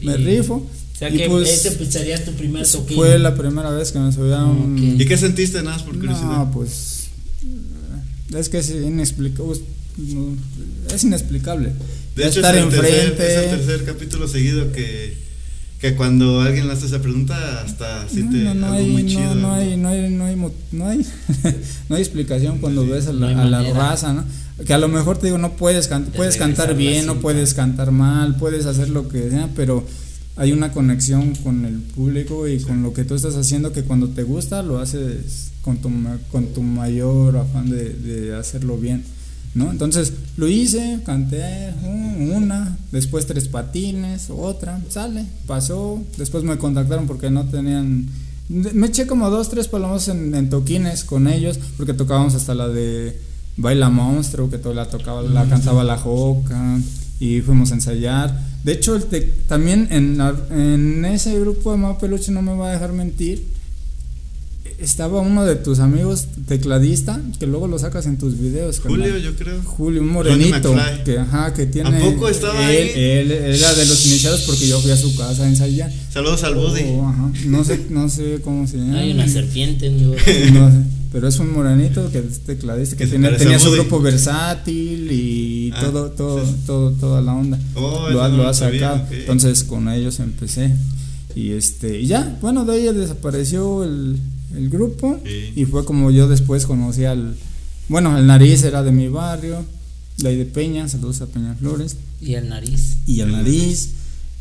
[0.03, 0.55] me Y- rifo.
[0.55, 2.97] O sea Y que pues, ese pues sería tu primer toquín.
[2.97, 4.75] Fue la primera vez que me subí a un.
[4.95, 5.01] Ok.
[5.01, 6.29] ¿Y qué sentiste nada más por curiosidad?
[6.29, 7.09] No, pues.
[8.37, 9.61] Es que es inexplicable.
[10.95, 11.73] Es inexplicable.
[12.15, 13.27] De hecho, estar es el, tercer, enfrente.
[13.27, 15.17] es el tercer capítulo seguido que,
[15.83, 19.09] que cuando alguien le hace esa pregunta hasta siente no, no, algo hay, muy no,
[19.11, 19.35] chido.
[19.35, 21.05] no hay, no hay, no hay, mo- no hay,
[21.91, 24.25] no hay explicación cuando Sí, ves a no la, a la raza, ¿no?
[24.65, 27.53] Que a lo mejor te digo, no puedes, can- De puedes cantar bien, no puedes
[27.53, 29.85] cantar mal, puedes hacer lo que sea, pero
[30.37, 34.09] hay una conexión con el público y con lo que tú estás haciendo que cuando
[34.09, 39.03] te gusta lo haces con tu, ma- con tu mayor afán de, de hacerlo bien.
[39.55, 39.71] ¿No?
[39.71, 47.07] Entonces lo hice, canté uh, una, después tres patines, otra, sale, pasó, después me contactaron
[47.07, 48.07] porque no tenían,
[48.49, 52.69] me eché como dos, tres palomas en, en toquines con ellos, porque tocábamos hasta la
[52.69, 53.15] de
[53.59, 56.79] Baila Monstruo, que todo la tocaba, la cantaba la Joca,
[57.21, 58.35] y fuimos a ensayar.
[58.65, 62.57] De hecho, el te- también en, la- en ese grupo de Mau Peluche, no me
[62.57, 63.45] va a dejar mentir,
[64.83, 68.81] estaba uno de tus amigos tecladista, que luego lo sacas en tus videos.
[68.81, 69.61] Julio, yo creo.
[69.65, 71.97] Julio, un morenito, que ajá, que tiene.
[71.97, 73.01] ¿A poco estaba él, ahí?
[73.01, 75.91] él era de los iniciados porque yo fui a su casa a ensayar.
[76.13, 76.83] Saludos al Buddy.
[76.95, 78.99] Oh, ajá, no sé, no sé cómo se llama.
[78.99, 80.15] Hay una serpiente, amigo.
[80.53, 80.77] No sé,
[81.13, 85.81] pero es un morenito que es tecladista, que, tiene- tenía su grupo versátil y Ah,
[85.81, 86.55] todo, todo, sí.
[86.67, 87.59] todo, toda la onda.
[87.75, 88.97] Oh, lo, no lo lo ha sacado.
[88.97, 89.13] ok.
[89.13, 90.75] Entonces con ellos empecé.
[91.35, 94.19] Y este, y ya, bueno, de ahí desapareció el,
[94.55, 95.21] el grupo.
[95.25, 95.53] Sí.
[95.57, 97.37] Y fue como yo después conocí al.
[97.89, 99.65] Bueno, el nariz era de mi barrio.
[100.19, 101.97] Ley de Peña, saludos a Peña Flores.
[102.21, 102.99] Y el nariz.
[103.07, 103.91] Y el nariz.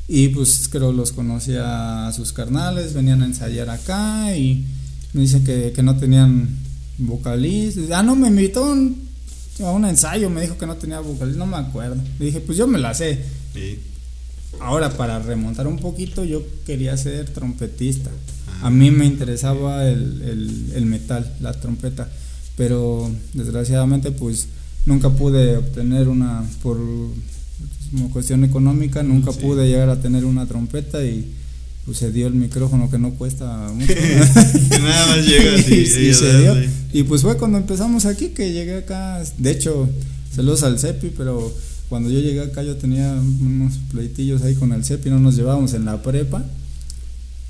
[0.07, 4.65] Y pues creo los conocí a sus carnales, venían a ensayar acá y
[5.13, 6.49] me dicen que, que no tenían
[6.97, 7.85] vocalistas.
[7.91, 8.97] Ah, no, me invitó a un,
[9.63, 11.95] a un ensayo, me dijo que no tenía vocalistas, no me acuerdo.
[12.19, 13.19] Le dije, pues yo me la sé.
[13.53, 13.79] Sí.
[14.59, 18.11] Ahora, para remontar un poquito, yo quería ser trompetista.
[18.61, 22.09] A mí me interesaba el, el- el metal, la trompeta.
[22.57, 24.47] Pero desgraciadamente, pues
[24.85, 26.77] nunca pude obtener una, por
[27.91, 29.39] como cuestión económica, nunca Sí.
[29.41, 31.25] pude llegar a tener una trompeta y
[31.85, 33.93] pues se dio el micrófono que no cuesta mucho.
[34.69, 36.55] Nada más llegas y, y, se dio.
[36.93, 39.21] Y pues fue cuando empezamos aquí que llegué acá.
[39.37, 39.89] De hecho,
[40.35, 41.51] saludos al CEPI, pero
[41.89, 45.73] cuando yo llegué acá yo tenía unos pleitillos ahí con el CEPI, no nos llevábamos
[45.73, 46.45] en la prepa.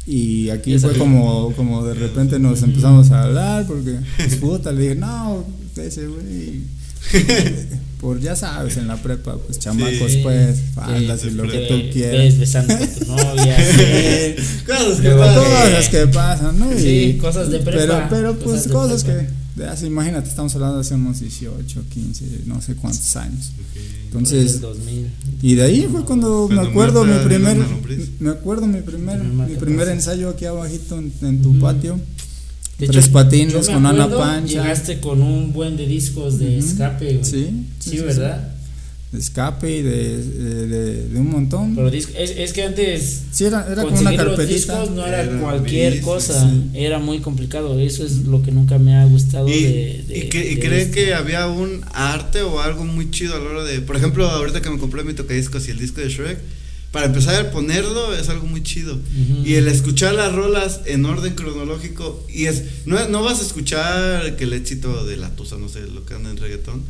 [0.08, 4.82] Y aquí fue como, como de repente nos empezamos a hablar porque, pues puta, le
[4.82, 6.62] dije, no, ese güey.
[8.02, 11.60] Por ya sabes, en la prepa, pues chamacos, Sí, pues, sí, faldas y lo que
[11.68, 12.38] tú quieras.
[12.40, 13.58] besando con tu novia.
[14.66, 15.44] Cosas que pasan.
[15.44, 16.78] Cosas que pasan, ¿no?
[16.80, 20.76] Sí, cosas de prepa, Pero, pero pues cosas cosas que, de hace, imagínate, estamos hablando
[20.78, 23.52] de hace unos 18, 15, no sé cuántos años.
[23.54, 23.82] Por
[24.22, 25.08] Entonces, el 2000.
[25.42, 27.58] y de ahí fue cuando me acuerdo mi primer,
[28.20, 31.60] me acuerdo mi primer, mi primer ensayo aquí abajito en, en tu Ujú.
[31.60, 32.00] patio.
[32.80, 34.64] De Tres hecho, patines con Ana Pancha.
[34.64, 36.66] Llegaste con un buen de discos de Ujú.
[36.68, 37.24] escape, güey.
[37.26, 38.56] Sí, Sí, sí, sí, ¿verdad?
[39.12, 41.76] De escape y de, de, de- de un montón.
[41.76, 44.56] Pero disco, es, es que antes sí, era, era como una conseguir los carpetita.
[44.80, 46.70] discos no era, Era cualquier cosa, sí.
[46.74, 47.78] era muy complicado.
[47.78, 50.94] Eso es lo que nunca me ha gustado ¿Y, de, de- y, que- y esto.
[50.94, 53.82] que había un arte o algo muy chido a la hora de.
[53.82, 56.40] Por ejemplo, ahorita que me compré mi tocadiscos y el disco de Shrek,
[56.94, 58.94] para empezar a ponerlo es algo muy chido.
[58.96, 59.46] Ujú.
[59.46, 62.64] Y el escuchar las rolas en orden cronológico, y es.
[62.86, 66.14] No, no vas a escuchar que el éxito de la tusa, no sé, lo que
[66.14, 66.82] anda en reggaetón.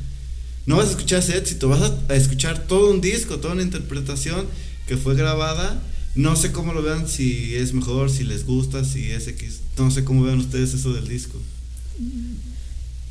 [0.66, 3.64] No vas a escuchar ese éxito, vas a, a escuchar todo un disco, toda una
[3.64, 4.46] interpretación
[4.88, 5.82] que fue grabada.
[6.16, 9.62] No sé cómo lo vean, si es mejor, si les gusta, si es X.
[9.78, 11.38] No sé cómo vean ustedes eso del disco.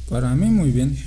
[0.09, 0.99] Para mí muy bien.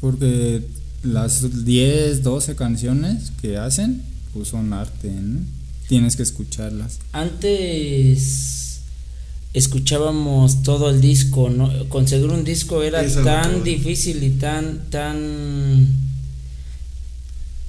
[0.00, 0.62] Porque
[1.02, 5.40] las 10, 12 canciones que hacen, pues son arte, ¿no?
[5.88, 6.98] Tienes que escucharlas.
[7.12, 8.71] Antes
[9.54, 11.70] escuchábamos todo el disco, ¿no?
[11.88, 15.86] Conseguir un disco era tan difícil y tan, tan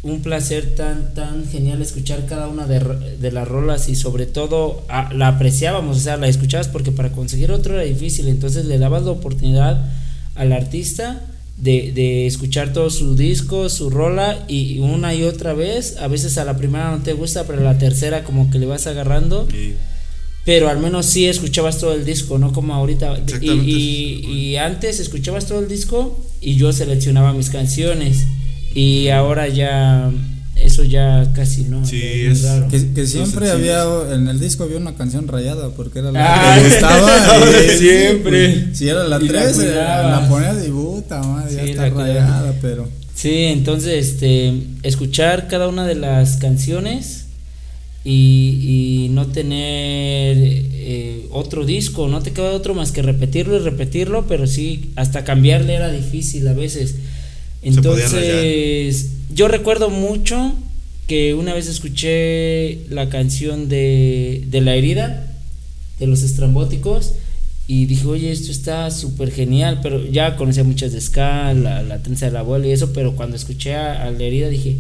[0.04, 2.80] un placer tan, tan genial escuchar cada una de,
[3.22, 7.12] de las rolas y sobre todo a- la apreciábamos, o sea, la escuchabas porque para
[7.14, 9.90] conseguir otro era difícil, entonces le dabas la oportunidad
[10.36, 11.22] al artista
[11.58, 16.38] de, de escuchar todo su disco, su rola y una y otra vez, a veces
[16.38, 19.48] a la primera no te gusta, pero a la tercera como que le vas agarrando,
[19.54, 19.76] Y-
[20.46, 23.18] pero al menos sí escuchabas todo el disco, no como ahorita.
[23.42, 28.26] Y, y- y antes escuchabas todo el disco y yo seleccionaba mis canciones.
[28.76, 30.12] Y ahora ya,
[30.56, 31.86] eso ya casi no.
[31.86, 32.68] Sí, es raro.
[32.68, 36.56] Que, que siempre había, en el disco había una canción rayada porque era la Ah,
[36.56, 37.12] que le gustaba.
[37.74, 38.50] y- siempre.
[38.66, 40.22] pues, si era la Y la 3, cuidabas.
[40.24, 42.90] la ponía de puta madre, ya está rayada, pero.
[43.16, 47.23] Sí, entonces, este, escuchar cada una de las canciones
[48.06, 53.60] y, y no tener eh, otro disco, no te queda otro más que repetirlo y
[53.60, 56.96] repetirlo, pero sí, hasta cambiarle era difícil a veces.
[57.62, 60.54] Entonces, yo recuerdo mucho
[61.08, 65.28] que una vez escuché la canción de, de La herida,
[66.00, 67.14] de los estrambóticos,
[67.68, 72.04] y dije, oye, esto está súper genial, pero ya conocía muchas de ska, la, la
[72.04, 74.78] trenza del abuelo y eso, pero cuando escuché a, a La herida dije, "E-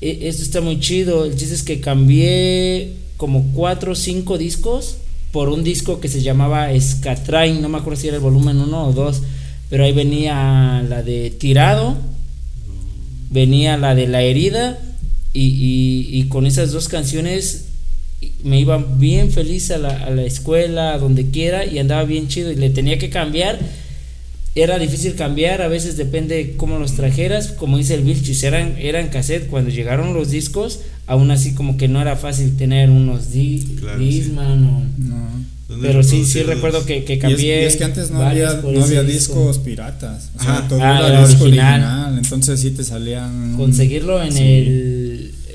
[0.00, 4.98] esto está muy chido, el chiste es que cambié como cuatro o cinco discos
[5.32, 8.88] por un disco que se llamaba Scatrain, no me acuerdo si era el volumen 1
[8.88, 9.22] o 2,
[9.70, 11.96] pero ahí venía la de Tirado,
[13.30, 14.78] venía la de La herida
[15.32, 17.66] y con esas dos canciones
[18.42, 22.28] me iba bien feliz a la, a la escuela, a donde quiera y andaba bien
[22.28, 23.58] chido y le tenía que cambiar.
[24.56, 29.08] Era difícil cambiar, a veces depende cómo los trajeras, como dice el Vilchis, eran, eran
[29.08, 33.76] cassette, cuando llegaron los discos, aún así como que no era fácil tener unos di
[33.78, 34.04] Claro, sí.
[34.06, 34.82] Discman o...
[34.98, 35.26] No.
[35.68, 37.62] ¿Dónde Pero sí, sí recuerdo que, que Y es, cambié.
[37.62, 39.34] y es que antes no había, no había disco.
[39.34, 40.30] discos piratas.
[40.38, 40.68] O sea, Ajá.
[40.68, 41.42] todo Ah, era, original.
[41.82, 42.18] original.
[42.18, 43.56] Entonces sí te salían.
[43.56, 44.38] Conseguirlo en Sí.
[44.42, 44.95] el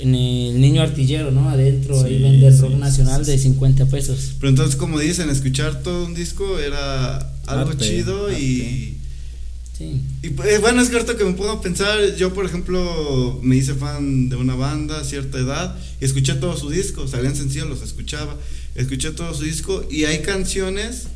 [0.02, 1.50] en el niño artillero, ¿no?
[1.50, 4.32] Adentro, ahí Sí, vende el sí, rock sí, nacional sí, de 50 pesos.
[4.40, 8.98] Pero entonces, como dicen, escuchar todo un disco era algo Arte, chido y.
[9.78, 10.02] Sí.
[10.22, 13.74] y, pues, bueno, es cierto que me pongo a pensar, yo por ejemplo me hice
[13.74, 17.82] fan de una banda a cierta edad y escuché todo su disco, salían sencillos, los
[17.82, 18.38] escuchaba,
[18.76, 21.08] escuché todo su disco y hay canciones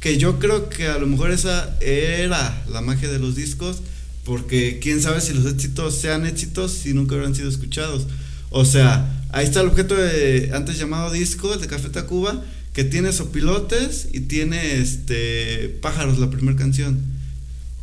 [0.00, 3.82] que yo creo que a lo mejor esa era la magia de los discos
[4.24, 8.06] porque quién sabe si los éxitos sean éxitos si nunca hubieran sido escuchados.
[8.50, 12.84] O sea, ahí está el objeto de antes llamado disco, el de Café Tacuba, que
[12.84, 16.98] tiene sopilotes y tiene este pájaros, la primera canción.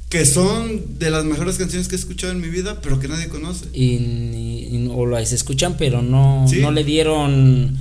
[0.09, 3.27] Que son de las mejores canciones que he escuchado en mi vida, pero que nadie
[3.27, 3.65] conoce.
[3.73, 6.59] Y, y- y- o las escuchan, pero no, Sí.
[6.61, 7.75] no le dieron,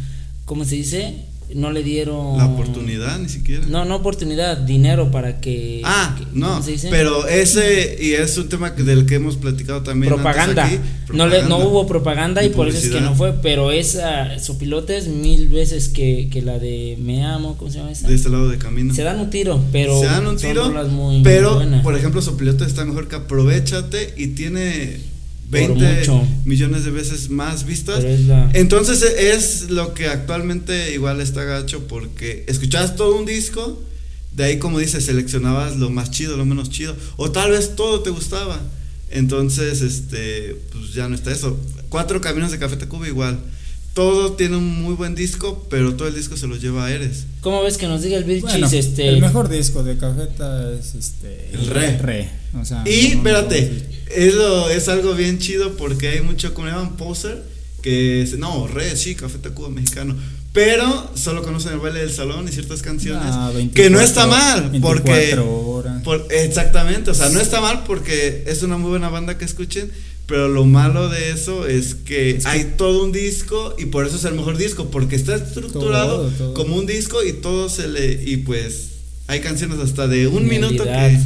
[0.44, 1.14] ¿cómo se dice?
[1.54, 2.37] No le dieron...
[2.38, 3.64] La oportunidad, ni siquiera.
[3.66, 5.80] No, no oportunidad, dinero para que...
[5.85, 6.88] Ah, que- no, ¿cómo se dice?
[6.90, 10.12] pero ese, y es un tema que- del que hemos platicado también.
[10.12, 10.70] antes propaganda.
[11.12, 14.38] No, le, no hubo propaganda y Y por eso es que no fue, pero esa
[14.38, 18.09] Sopilotes mil veces que, que la de Me Amo, ¿cómo se llama esa?
[18.09, 18.94] De este lado de camino.
[18.94, 22.85] Se dan un tiro, pero se dan un tiro, muy, pero por ejemplo Sopilote está
[22.85, 24.98] mejor que Aprovechate y tiene
[25.50, 26.26] 20 mucho.
[26.44, 28.02] millones de veces más vistas.
[28.26, 33.83] La- Entonces e- es lo que actualmente igual está gacho porque escuchabas todo un disco,
[34.35, 38.00] de ahí como dices, seleccionabas lo más chido, lo menos chido, o tal vez todo
[38.00, 38.61] te gustaba.
[39.11, 41.57] Entonces, este, pues ya no está eso.
[41.88, 43.38] Cuatro Caminos de Café Tacuba igual.
[43.94, 47.26] Todo tiene un muy buen disco, pero todo el disco se lo lleva a Eres.
[47.40, 50.72] ¿Cómo ves que nos diga el Bill Bueno, Cheese, este El mejor disco de Cafeta
[50.72, 51.50] es este.
[51.52, 51.98] El Re.
[51.98, 52.28] Re.
[52.61, 56.66] O sea, Y no, espérate, es, lo- es algo bien chido porque hay mucho, como
[56.68, 57.42] llaman, poser,
[57.83, 60.16] que es, no, re, sí, Café Tacuba mexicano.
[60.52, 63.22] Pero solo conocen el baile del salón y ciertas canciones.
[63.28, 65.11] Ah, que no está 24 mal, porque...
[65.12, 66.02] 24 horas.
[66.02, 69.90] Por- exactamente, o sea, no está mal porque es una muy buena banda que escuchen,
[70.26, 74.24] pero lo malo de eso es que hay todo un disco y por eso es
[74.24, 76.54] el mejor disco, porque está estructurado Todo, todo.
[76.54, 78.88] como un disco y todo se le y pues
[79.26, 81.18] hay canciones hasta de un minuto que,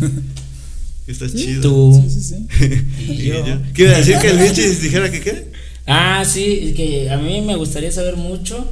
[1.06, 1.62] está chido.
[1.62, 2.02] Tú.
[2.08, 2.82] Sí, sí, sí.
[3.12, 3.46] y yo.
[3.46, 5.52] yo- ¿Qué iba a decir que el bichis dijera que qué?
[5.87, 8.68] Ah, sí, que a mí me gustaría saber mucho.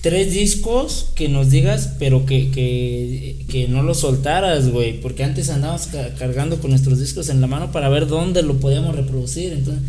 [0.00, 5.00] Tres discos que nos digas, pero que, que, que no los soltaras, güey.
[5.00, 8.60] Porque antes andábamos ca- cargando con nuestros discos en la mano para ver dónde lo
[8.60, 9.52] podíamos reproducir.
[9.52, 9.82] Entonces,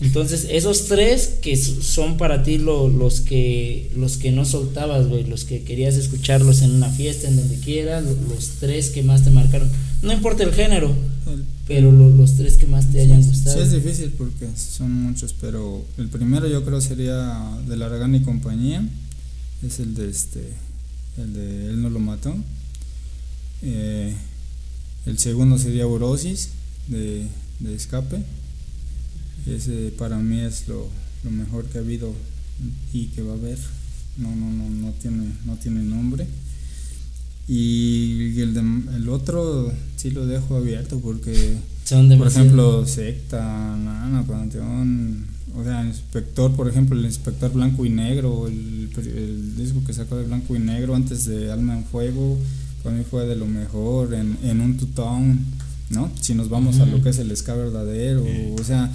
[0.00, 5.22] entonces esos tres que son para ti lo- los, que, los que no soltabas, güey.
[5.24, 8.02] Los que querías escucharlos en una fiesta, en donde quieras.
[8.02, 9.70] lo- Los tres que más te marcaron.
[10.02, 13.56] No importa el género, El- pero lo- los tres que más te hayan gustado.
[13.56, 17.32] Sí es difícil porque son muchos, pero el primero yo creo sería
[17.68, 18.84] de la y compañía,
[19.62, 20.52] es el de este,
[21.18, 22.34] el de él no lo mató.
[23.62, 24.14] Eh,
[25.06, 26.50] el segundo sería Urosis
[26.88, 27.26] de,
[27.60, 28.22] de Escape.
[29.46, 30.88] Ese para mí es lo,
[31.24, 32.12] lo mejor que ha habido
[32.92, 33.58] y que va a haber.
[34.18, 36.26] No, no, no, no tiene, no tiene nombre.
[37.48, 38.60] Y el, de,
[38.96, 41.56] el otro sí lo dejo abierto porque
[41.92, 43.40] Son por ejemplo, Secta,
[43.76, 45.26] Nana, Panteón,
[45.56, 50.16] o sea, Inspector, por ejemplo, el Inspector Blanco y Negro, el, el disco que sacó
[50.16, 52.38] de Blanco y Negro antes de Alma en Fuego,
[52.82, 55.40] para mí fue de lo mejor, en, en un tutón,
[55.90, 56.10] ¿no?
[56.20, 58.24] Si nos vamos a lo que es el ska verdadero,
[58.58, 58.90] o sea,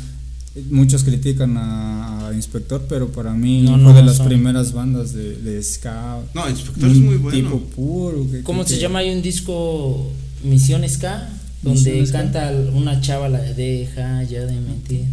[0.72, 4.74] muchos critican a, a Inspector, pero para mí No, fue no, de las son- primeras
[4.74, 6.18] bandas de, de ska.
[6.34, 7.38] No, Inspector es muy bueno.
[7.38, 8.26] Tipo puro.
[8.32, 9.00] que- ¿Cómo que- se que- llama?
[9.00, 10.12] Hay un disco
[10.44, 11.30] Misión Ska
[11.62, 15.06] donde canta una chava la de Deja ya de mentir.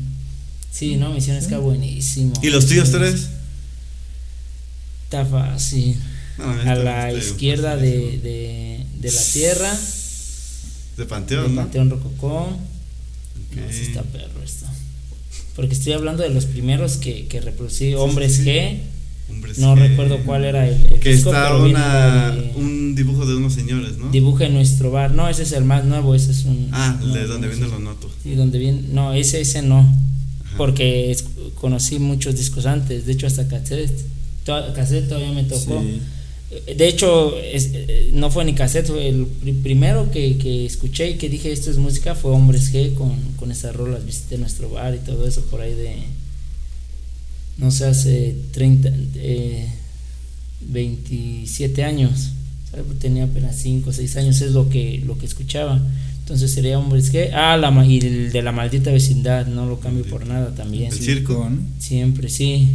[0.70, 2.32] Sí, no, Misión Ska buenísimo.
[2.42, 3.28] ¿Y los tíos tres?
[5.04, 5.96] Está fácil.
[6.38, 11.62] No, A la izquierda de, de, de la tierra, De de Panteón, ¿no?
[11.62, 12.58] Panteón Rococó.
[13.54, 14.66] No, sí está perro esto.
[15.54, 18.80] Porque estoy hablando de los primeros que, que reproducí, Hombres G.
[19.30, 23.34] Hombre, No recuerdo cuál era el, el Que disco, está una, de un dibujo de
[23.34, 24.10] unos señores, ¿no?
[24.10, 25.12] Dibuja en nuestro bar.
[25.12, 26.68] No, ese es el más nuevo, ese es un.
[26.72, 28.10] Ah, no, de donde viene lo noto.
[28.22, 28.82] Sí, donde viene.
[28.92, 29.78] No, ese, ese no.
[29.80, 30.56] Ajá.
[30.56, 33.06] Porque es- conocí muchos discos antes.
[33.06, 33.90] De hecho, hasta cassette.
[34.74, 35.82] cassette todavía me tocó.
[35.82, 36.00] Sí.
[36.76, 38.86] De hecho, es- eh, no fue ni cassette.
[38.86, 42.72] fue el pri- primero que, que escuché y que dije esto es música fue Hombres
[42.72, 44.04] G con, con esas rolas.
[44.06, 45.96] Visité nuestro bar y todo eso por ahí de.
[47.58, 48.90] No sé, hace 30.
[49.16, 49.68] Eh,
[50.60, 52.30] 27 años.
[52.70, 52.86] ¿sabes?
[52.98, 54.40] Tenía apenas 5 o 6 años.
[54.40, 55.80] Es lo que, lo que escuchaba.
[56.20, 57.12] Entonces sería Hombres.
[57.34, 59.46] Ah, la, ma- y el de la maldita vecindad.
[59.46, 60.92] No lo cambio por nada también.
[60.92, 61.48] El circo.
[61.50, 61.58] ¿no?
[61.78, 62.68] Siempre, sí.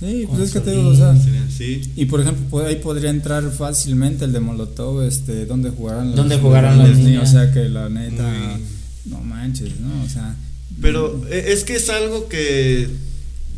[0.00, 1.80] Sí, pues es que te digo, o sea, así.
[1.96, 6.36] y por ejemplo, ahí podría entrar fácilmente el de Molotov, este, donde jugarán las ¿Dónde
[6.36, 6.98] jugarán niñas?
[6.98, 7.28] niñas?
[7.30, 8.62] O sea, que la neta, Muy-
[9.10, 10.02] no manches, ¿no?
[10.04, 10.36] O sea,
[10.82, 12.88] Pero eh, es que es algo que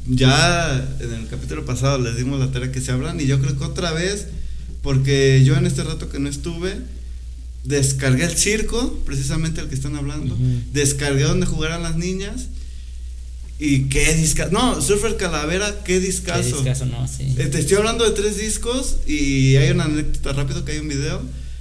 [0.08, 3.56] ya en el capítulo pasado les dimos la tarea que se hablan y yo creo
[3.58, 4.26] que otra vez,
[4.82, 6.76] porque yo en este rato que no estuve,
[7.64, 10.36] descargué el circo, precisamente el que están hablando,
[10.72, 12.46] descargué donde jugaran las niñas
[13.58, 16.56] y qué discazo, no, Surfer Calavera, qué Qué discazo.
[16.56, 17.34] discazo, no, sí.
[17.36, 20.88] Eh, Te estoy hablando de tres discos y hay una anécdota rápido que hay un
[20.88, 21.20] video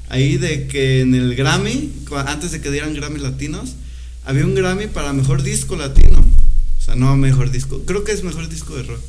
[0.09, 1.91] ahí de que en el Grammy,
[2.27, 3.71] antes de que dieran Grammy latinos,
[4.25, 6.16] había un Grammy para mejor disco latino.
[6.97, 8.99] No mejor disco, creo que es mejor disco de rock.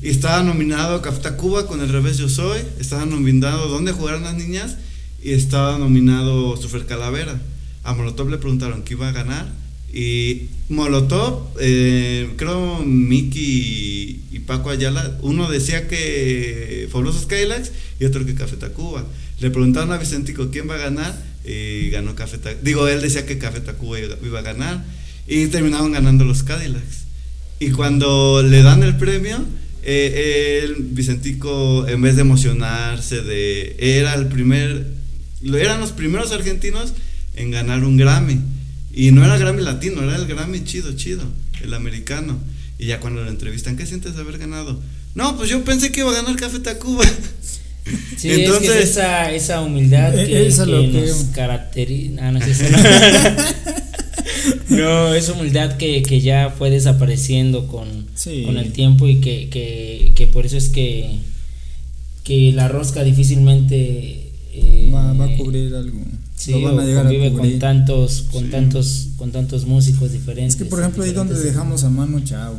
[0.00, 4.34] Y estaba nominado Café Tacuba con El Revés Yo Soy, estaba nominado Dónde Jugaron las
[4.34, 4.76] Niñas
[5.22, 7.40] y estaba nominado Super Calavera.
[7.82, 9.50] A Molotov le preguntaron qué iba a ganar
[9.92, 18.26] y Molotov, eh, creo Miki y Paco Ayala, uno decía que Fabulosos Cadillacs y otro
[18.26, 19.04] que Café Tacuba.
[19.40, 21.14] Le preguntaron a Vicentico quién va a ganar
[21.44, 22.62] y ganó Café Tacuba.
[22.62, 24.84] Digo, él decía que Café Tacuba iba a ganar
[25.26, 27.04] y terminaron ganando los Cadillacs.
[27.60, 29.44] Y cuando le dan el premio,
[29.82, 34.86] eh, él, Vicentico, en vez de emocionarse, de era el primer,
[35.42, 36.92] eran los primeros argentinos
[37.36, 38.40] en ganar un Grammy.
[38.92, 41.24] Y no era Grammy latino, era el Grammy chido, chido,
[41.62, 42.38] el americano.
[42.78, 44.80] Y ya cuando lo entrevistan, ¿qué sientes de haber ganado?
[45.14, 47.04] No, pues yo pensé que iba a ganar Café Tacuba.
[48.16, 51.24] Sí, es que Entonces- es esa, esa humildad Eh, que, eso es que que- nos
[51.34, 52.26] caracteriza.
[52.26, 52.64] Ah, no es eso.
[54.70, 58.42] No, es humildad que, que ya fue desapareciendo con, Sí.
[58.44, 61.16] con el tiempo y que, que, que por eso es que,
[62.24, 65.98] que la rosca difícilmente eh, Va, va a cubrir algo.
[66.36, 67.50] sí, lo van a o llegar a convive cubrir.
[67.52, 68.50] con tantos, con Sí.
[68.50, 70.54] tantos, con tantos músicos diferentes.
[70.54, 72.54] Es que por ejemplo ahí donde dejamos a Manu Chao,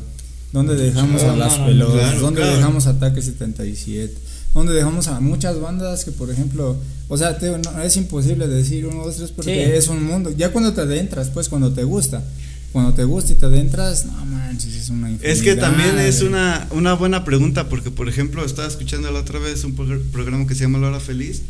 [0.51, 2.55] donde dejamos No, a Las no, no, Pelotas, claro, donde claro.
[2.57, 4.13] dejamos a Ataque 77,
[4.55, 6.75] donde dejamos a muchas bandas que por ejemplo,
[7.09, 9.71] o sea, te- no, es imposible decir uno, dos, tres porque Sí.
[9.77, 10.31] es un mundo.
[10.35, 12.23] Ya cuando te adentras, pues cuando te gusta,
[12.71, 16.67] cuando te gusta y te adentras, no manches, es una Es que también es una,
[16.71, 20.55] una buena pregunta, porque por ejemplo, estaba escuchando la otra vez un progr- programa que
[20.55, 21.41] se llama La Hora Feliz,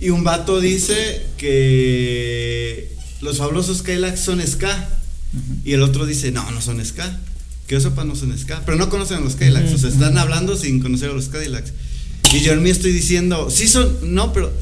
[0.00, 2.90] y un vato dice que
[3.20, 4.88] los fabulosos Cadillacs son ska,
[5.64, 7.18] y el otro dice, no, no son ska,
[7.66, 10.16] que yo sepa no son ska, pero no conocen a los Cadillacs, o sea, están
[10.18, 11.72] hablando sin conocer a los Cadillacs.
[12.32, 14.52] Y yo en mí estoy diciendo, sí son, no, pero,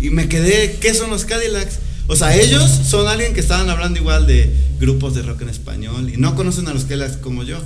[0.00, 1.78] y me quedé, ¿qué son los Cadillacs?
[2.08, 6.10] O sea, ellos son alguien que estaban hablando igual de grupos de rock en español
[6.12, 7.58] y no conocen a los Cadillacs como yo.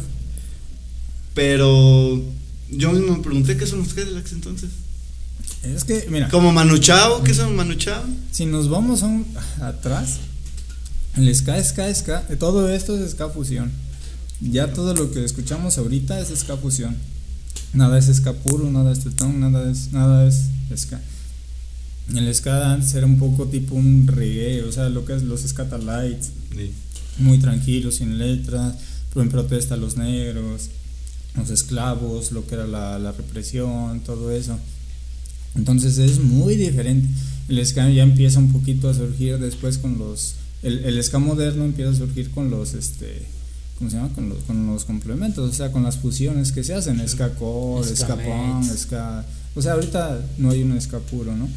[1.35, 2.20] Pero
[2.70, 4.70] yo mismo me pregunté qué son los Cadillacs entonces.
[5.62, 8.03] Es que, mira, Como Manu Chao, ¿qué son Manu Chao?
[8.33, 9.26] si nos vamos a un-
[9.61, 10.16] atrás,
[11.16, 13.70] el ska, ska, ska, todo esto es ska fusión.
[14.41, 16.97] Ya todo lo que escuchamos ahorita es ska fusión.
[17.73, 20.47] Nada es ska puro, nada es tetón, nada es, nada es
[20.77, 21.01] ska.
[22.14, 25.43] El ska antes era un poco tipo un reggae, o sea, lo que es los
[25.43, 26.73] scatalites, Sí.
[27.18, 28.75] muy tranquilos, sin letras,
[29.11, 30.71] pero en protesta a los negros,
[31.37, 34.59] los esclavos, lo que era la, la represión, todo eso.
[35.55, 37.09] Entonces es muy diferente.
[37.49, 40.35] El ska ya empieza un poquito a surgir después con los.
[40.62, 42.75] El, el ska moderno empieza a surgir con los.
[42.75, 43.23] este
[43.81, 44.11] ¿Cómo se llama?
[44.14, 47.85] Con los, con los complementos, o sea, con las fusiones que se hacen: ska core,
[47.89, 48.81] Ska ska punk, mix.
[48.83, 49.24] ska.
[49.57, 51.49] O sea, ahorita no hay un ska puro, ¿no?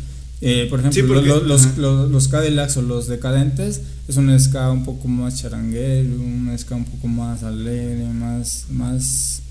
[0.41, 4.37] Eh, por ejemplo, Sí, porque- lo- los, los, los Cadillacs o los decadentes es un
[4.39, 8.65] ska un poco más charanguero, un ska un poco más alegre, más.
[8.71, 9.41] más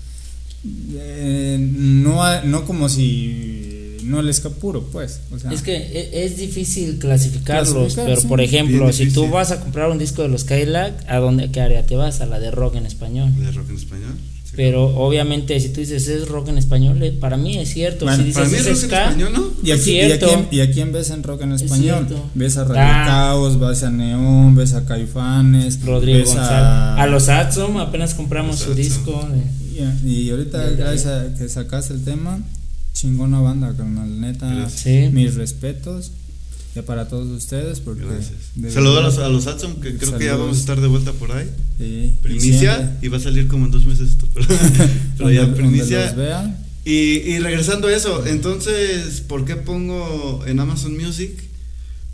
[0.65, 3.72] eh, no, no como si.
[4.03, 5.21] No el ska puro, pues.
[5.31, 8.27] O sea, Es que e- es difícil clasificarlos, Clasificar, pero sí.
[8.27, 11.61] por ejemplo, si tú vas a comprar un disco de los Cadillac, ¿a dónde qué
[11.61, 12.21] área te vas?
[12.21, 13.31] A la de rock en español.
[13.39, 14.11] ¿De rock en español?
[14.45, 14.51] Sí.
[14.55, 18.05] Pero obviamente si tú dices es rock en español, eh, para mí es cierto.
[18.05, 19.51] Bueno, si Para dices mí es es rock en ska, español, ¿no?
[19.63, 20.25] Y Es y, cierto.
[20.27, 22.07] aquí, en- y aquí en ves en rock en Es español.
[22.35, 23.03] Ves a Radio Ah.
[23.07, 25.83] Caos, ves a Neón, ves a Caifanes.
[25.83, 26.51] Rodrigo ves González.
[26.51, 29.27] a, A los Atsom apenas compramos Los su disco.
[29.33, 29.63] de-
[30.07, 32.39] Y, y ahorita, gracias a que sacaste el tema,
[32.93, 34.19] chingona banda, carnal.
[34.21, 34.69] Neta.
[34.69, 35.09] Sí.
[35.11, 36.11] mis respetos.
[36.75, 38.03] Ya para todos ustedes, porque.
[38.03, 38.73] Gracias.
[38.73, 40.39] Saludos a los, a los Atsom, que creo que ya Saludos.
[40.39, 41.47] vamos a estar de vuelta por ahí.
[41.77, 44.47] sí, y Primicia, siempre, y va a salir como en dos meses esto, pero,
[45.17, 46.05] pero ya donde- primicia.
[46.07, 46.91] los vea, Y,
[47.29, 51.31] y regresando a eso, entonces, ¿por qué pongo en Amazon Music?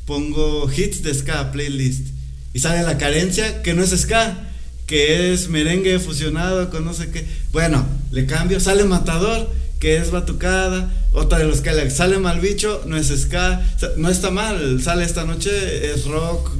[0.05, 2.07] Pongo hits de ska playlist.
[2.53, 4.49] Y sale la carencia, que no es ska,
[4.87, 7.25] que es merengue fusionado con no sé qué.
[7.53, 9.49] Bueno, le cambio, sale Matador,
[9.79, 10.91] que es batucada.
[11.13, 13.61] Otra de los que le sale mal bicho, no es ska.
[13.97, 16.51] No está mal, sale esta noche, es rock.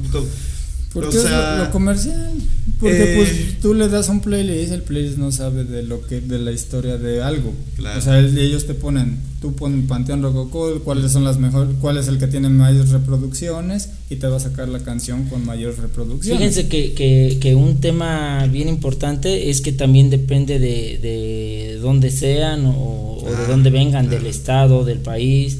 [0.92, 2.32] Porque o es sea, lo, lo comercial.
[2.80, 6.20] Porque eh, pues tú le das un playlist, el playlist no sabe de lo que
[6.20, 7.52] de la historia de algo.
[7.76, 7.98] Claro.
[7.98, 11.98] O sea, el- ellos te ponen, tú pones Panteón Rococó, cuáles son las mejores, cuál
[11.98, 15.76] es el que tiene mayores reproducciones y te va a sacar la canción con mayor
[15.78, 16.38] reproducción.
[16.38, 22.10] Fíjense que, que, que un tema bien importante es que también depende de, de dónde
[22.10, 24.22] sean o, o de Ah, dónde vengan, claro.
[24.22, 25.58] del estado, del país,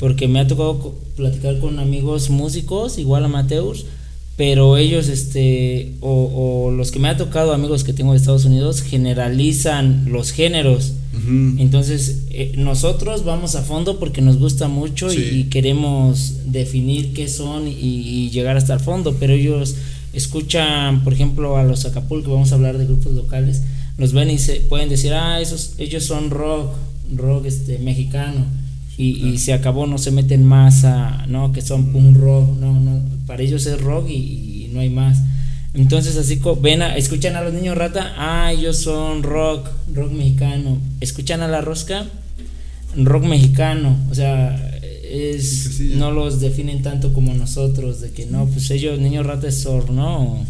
[0.00, 3.86] porque me ha tocado platicar con amigos músicos, igual amateurs,
[4.36, 8.44] pero ellos, este, o, o los que me ha tocado, amigos que tengo de Estados
[8.44, 10.92] Unidos, generalizan los géneros.
[11.58, 15.22] Entonces, eh, nosotros vamos a fondo porque nos gusta mucho y- Sí.
[15.32, 19.74] y, queremos definir qué son y, y llegar hasta el fondo, pero ellos
[20.12, 23.62] escuchan, por ejemplo, a los Acapulco, vamos a hablar de grupos locales,
[23.98, 26.72] nos ven y se pueden decir, ah, esos, ellos son rock,
[27.14, 28.44] rock este, mexicano.
[28.98, 32.80] Y, y se acabó, no se meten más a, no, que son punk rock, no,
[32.80, 34.14] no, para ellos es rock y,
[34.64, 35.18] y no hay más.
[35.76, 40.78] Entonces así ven a, escuchan a los niños rata, ah, ellos son rock, rock mexicano.
[41.00, 42.06] Escuchan a la rosca,
[42.96, 43.96] rock mexicano.
[44.10, 44.56] O sea,
[45.04, 49.60] es no los definen tanto como nosotros, de que no, pues ellos, niños rata es
[49.60, 50.22] sor, ¿no?
[50.22, 50.46] O,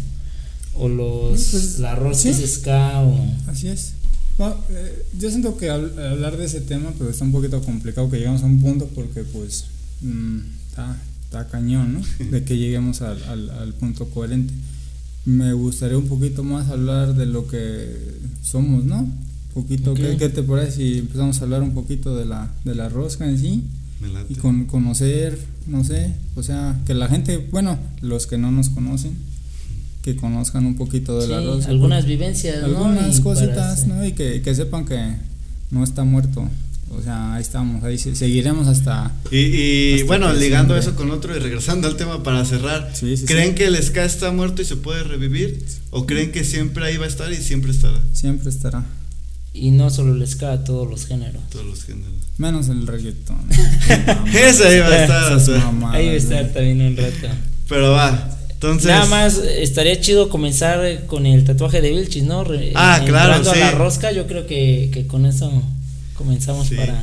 [0.75, 3.95] o los Pues, la rosca es ska o Así es.
[4.37, 8.09] Bueno, eh, yo siento que habl- hablar de ese tema pues está un poquito complicado
[8.09, 9.65] que llegamos a un punto porque pues
[10.01, 10.37] mm,
[10.69, 12.25] está, está cañón, ¿no?
[12.31, 14.53] De que lleguemos al, al, al punto coherente.
[15.25, 17.95] Me gustaría un poquito más hablar de lo que
[18.43, 18.99] somos, ¿no?
[19.01, 19.13] Un
[19.63, 19.97] poquito, Ok.
[19.97, 23.27] ¿qué, qué te parece si empezamos a hablar un poquito de la, de la rosca
[23.27, 23.63] en sí?
[24.29, 28.69] Y con conocer, no sé, o sea, que la gente, bueno, los que no nos
[28.69, 29.13] conocen,
[30.07, 31.69] que conozcan un poquito de la Sí, rosca.
[31.71, 32.67] algunas vivencias, ¿no?
[32.85, 34.05] Algunas cositas, ¿no?
[34.05, 35.15] Y que, que sepan que
[35.69, 36.47] no está muerto.
[36.89, 39.11] O sea, ahí estamos, ahí se- seguiremos hasta...
[39.31, 40.91] Y, y, Hasta bueno, ligando siempre.
[40.91, 43.55] eso con otro y regresando al tema para cerrar, Sí, sí, ¿creen sí.
[43.55, 45.61] que el ska está muerto y se puede revivir?
[45.89, 47.99] ¿O creen que siempre ahí va a estar y siempre estará?
[48.13, 48.85] Siempre estará.
[49.53, 51.41] Y no solo el ska, todos los géneros.
[51.49, 52.13] Todos los géneros.
[52.37, 53.39] Menos el reggaetón.
[54.33, 55.33] Ese ahí va a estar.
[55.93, 57.27] Ahí va a estar también un rato.
[57.67, 58.36] pero va.
[58.57, 58.87] Entonces.
[58.87, 62.43] Nada más estaría chido comenzar con el tatuaje de Vilchis, ¿no?
[62.43, 63.49] Re- Ah, claro, sí.
[63.51, 65.51] a la rosca, yo creo que, que con eso
[66.15, 66.75] comenzamos Sí.
[66.75, 67.01] para.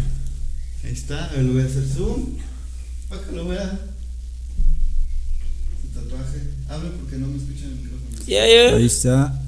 [0.84, 2.24] Ahí está, a ver, lo voy a hacer zoom.
[3.08, 3.78] Para que lo vea.
[5.94, 6.38] Tatuaje.
[6.68, 8.76] Hable porque no me escuchan el micrófono.
[8.76, 9.40] Ahí está.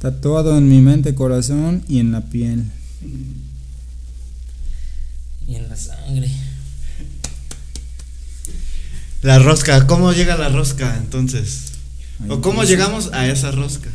[0.00, 2.64] Tatuado en mi mente, corazón y en la piel.
[5.48, 6.28] Y en la sangre.
[9.22, 11.72] La rosca, ¿cómo llega la rosca entonces?
[12.22, 13.88] Ahí ¿O cómo llegamos a esa rosca?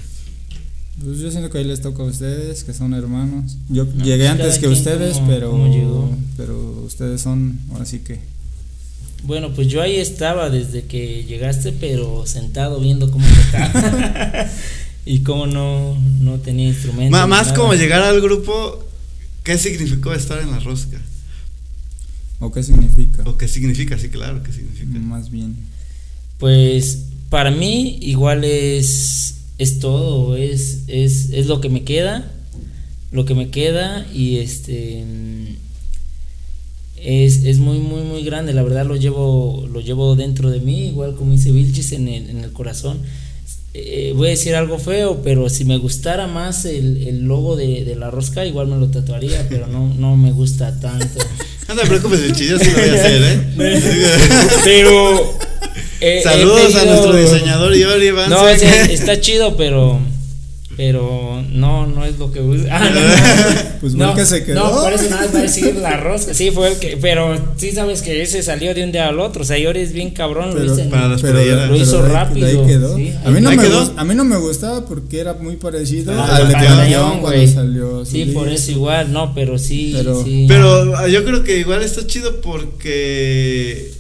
[1.03, 3.57] Pues yo siento que ahí les toca a ustedes, que son hermanos.
[3.69, 6.17] Yo No, llegué pues antes que ustedes, como- pero como llegó.
[6.37, 8.19] pero ustedes son, ahora sí que
[9.23, 14.47] Bueno, pues yo ahí estaba desde que llegaste, pero sentado viendo cómo tocaba.
[15.05, 17.27] y cómo no, no tenía instrumentos.
[17.27, 17.53] Más nada.
[17.57, 18.83] como llegar al grupo,
[19.43, 20.97] ¿qué significó estar en la rosca?
[22.39, 23.97] O qué significa, ¿O qué significa?
[23.97, 24.99] Sí, claro, ¿qué significa?
[24.99, 25.55] más bien.
[26.37, 32.31] Pues para mí igual es, es todo, es, es, es lo que me queda,
[33.11, 35.03] lo que me queda y este
[36.97, 40.87] es, es muy muy muy grande, la verdad lo llevo, lo llevo dentro de mí,
[40.87, 42.99] igual como dice Vilchis en el, en el corazón.
[43.73, 47.83] Eh, voy a decir algo feo, pero si me gustara más el, el logo de,
[47.85, 51.19] de la rosca, igual me lo tatuaría, pero no, no me gusta tanto.
[51.67, 53.39] No te preocupes, el chillo sí lo voy a hacer, ¿eh?
[54.63, 55.37] Pero
[55.99, 58.11] he Saludos a pedido- nuestro diseñador Yori.
[58.29, 59.99] No, es- está chido, pero
[60.77, 62.67] pero no, no es lo que busca.
[62.71, 63.67] Ah, no, no.
[63.81, 64.55] Pues no, que se quedó.
[64.75, 66.33] No, por eso nada más va a decir la rosca.
[66.33, 69.41] Sí, fue el que, pero sí sabes que ese salió de un día al otro.
[69.43, 71.65] O sea, Yori es bien cabrón, lo Pero- para las Pero.
[71.67, 72.95] Lo hizo rápido, de ahí quedó.
[72.95, 73.93] sí, a, mí no ahí me quedó.
[73.97, 77.47] a mí no me gustaba porque era muy parecido Ah, al de Panteón, cuando güey.
[77.47, 78.05] salió.
[78.05, 80.45] Sí, por eso igual, no, pero sí, Pero- sí.
[80.47, 83.91] Pero ah, yo creo que igual está chido porque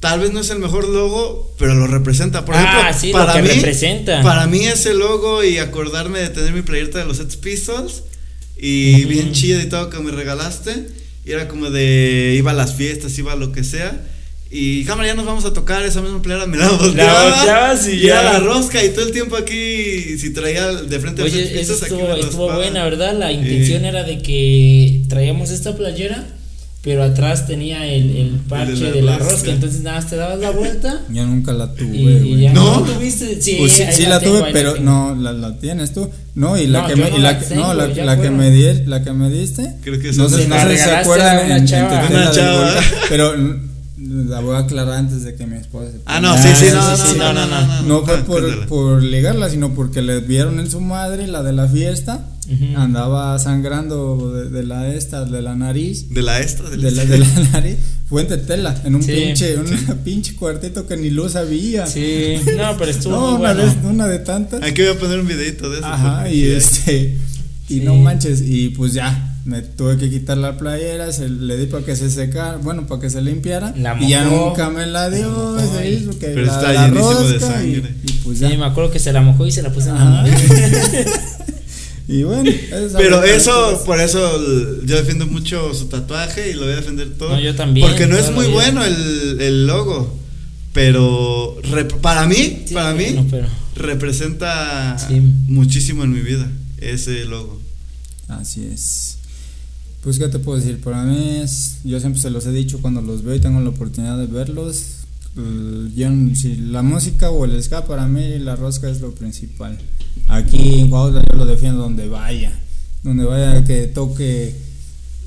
[0.00, 2.44] tal vez no es el mejor logo, pero lo representa.
[2.44, 4.22] Por Ah, ejemplo, sí, lo para que mí, representa.
[4.22, 8.02] para mí ese logo y acordarme de tener mi playerta de los Sex Pistols
[8.58, 9.08] y Ujú.
[9.08, 10.86] bien chida y todo que me regalaste,
[11.24, 14.06] y era como de iba a las fiestas, iba a lo que sea.
[14.52, 17.24] Y cámara, ya nos vamos a tocar esa misma playera, me la volteaba.
[17.36, 18.22] volteabas y ya.
[18.22, 21.74] la rosca, y todo el tiempo aquí, si traía de frente los Sex Oye, eso
[21.74, 23.16] Pistols, aquí estuvo, me estuvo buena, ¿verdad?
[23.16, 23.88] La intención Eh.
[23.88, 26.26] era de que traíamos esta playera,
[26.82, 29.32] pero atrás tenía el, el parche la de la rosca.
[29.32, 32.40] rosca, entonces nada más te dabas la vuelta Yo nunca la tuve, y, y güey.
[32.40, 32.82] ya ¿No?
[32.82, 33.42] tuviste.
[33.42, 36.08] Sí, Pues sí, sí la tengo, tuve, pero no, la, la tienes tú.
[36.34, 38.00] No, y la No, que me, no y la, que- tengo, no, me di,
[38.86, 39.74] la que me diste.
[39.82, 40.48] Creo que no sé, sí.
[40.48, 42.06] no sé si se acuerdan una en, en chava.
[42.08, 42.70] Una chava.
[43.10, 43.34] Pero
[43.98, 46.72] la voy a aclarar antes de que mi esposa se Ah, no, ponga- sí, sí,
[46.74, 49.02] Ah, no, sí, no, sí, no, no, no, no, no, No fue Ah, por, por
[49.02, 52.24] ligarla, sino porque le vieron en su madre la de la fiesta.
[52.76, 56.08] Andaba sangrando de, de la esta, de la nariz.
[56.10, 57.76] De la esta, de la, De la, de la nariz.
[58.08, 59.66] Fue en Tetela, en un Sí, pinche, un
[60.04, 61.86] pinche cuartito que ni luz había.
[61.86, 63.74] Sí, no, pero estuvo No, muy una, bueno.
[63.74, 64.62] de, una de tantas.
[64.62, 65.86] Aquí voy a poner un videito de eso.
[65.86, 67.16] Ajá, y sí este.
[67.68, 67.80] Y Sí.
[67.84, 71.84] no manches, y pues ya, me tuve que quitar la playera, se le di para
[71.84, 73.72] que se secara, bueno, para que se limpiara.
[73.76, 74.48] La y ya mojó.
[74.48, 75.94] nunca me la dio, mojó ese ahí.
[76.02, 77.94] hizo que Pero la, está la llenísimo de rosca sangre.
[78.04, 78.58] Y, y pues Sí, ya.
[78.58, 80.26] me acuerdo que se la mojó y se la puse en la.
[82.12, 82.50] Y bueno,
[82.96, 83.84] Pero eso, cosa.
[83.84, 87.30] por eso yo defiendo mucho su tatuaje y lo voy a defender todo.
[87.30, 88.54] No, yo también, Porque no es muy vida.
[88.54, 90.18] bueno el, el logo.
[90.72, 95.20] Pero rep- para mí, Sí, para mí, bueno, pero- representa Sí.
[95.48, 97.60] muchísimo en mi vida ese logo.
[98.28, 99.16] Así es.
[100.02, 100.80] Pues, ¿qué te puedo decir?
[100.80, 101.78] Para mí es.
[101.84, 104.82] Yo siempre se los he dicho cuando los veo y tengo la oportunidad de verlos.
[105.36, 109.78] el- Yo, si la música o el ska, para mí la rosca es lo principal.
[110.30, 112.52] Aquí en Cuautla yo lo defiendo donde vaya.
[113.02, 114.54] Donde vaya que toque,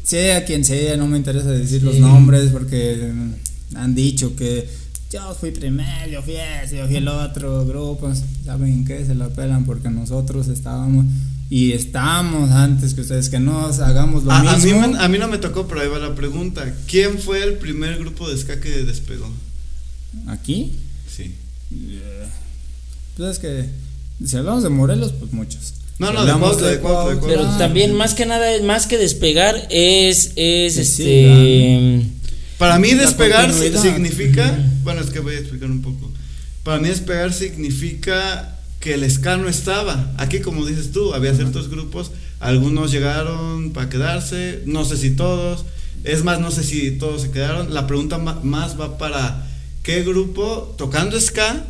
[0.03, 3.11] sea quien sea, no me interesa decir los nombres porque
[3.75, 4.67] han dicho que
[5.11, 8.11] yo fui primero, yo fui ese, yo fui el otro grupo.
[8.45, 9.05] ¿Saben qué?
[9.05, 11.05] Se la pelan porque nosotros estábamos
[11.49, 14.87] y estamos antes que ustedes, que no hagamos lo A, a mí, mismo.
[14.87, 16.63] me- a mí no me tocó, pero ahí va la pregunta.
[16.87, 19.29] ¿Quién fue el primer grupo de ska que despegó?
[20.27, 20.71] Aquí,
[21.15, 21.35] Sí.
[23.17, 23.65] pues es que
[24.25, 25.73] si hablamos de Morelos, pues muchos.
[25.99, 27.27] No, no, de hablamos Cuautla, de Cuautla.
[27.27, 32.05] Pero Ah, también más que nada, más que despegar, es, es Sí, sí, este.
[32.57, 36.11] Para mí despegar significa, bueno, es que voy a explicar un poco.
[36.63, 40.13] Para mí despegar significa que el ska no estaba.
[40.17, 45.65] Aquí, como dices tú, había ciertos grupos, algunos llegaron para quedarse, no sé si todos,
[46.03, 47.73] es más, no sé si todos se quedaron.
[47.73, 49.47] La pregunta más va para
[49.83, 51.65] qué grupo tocando ska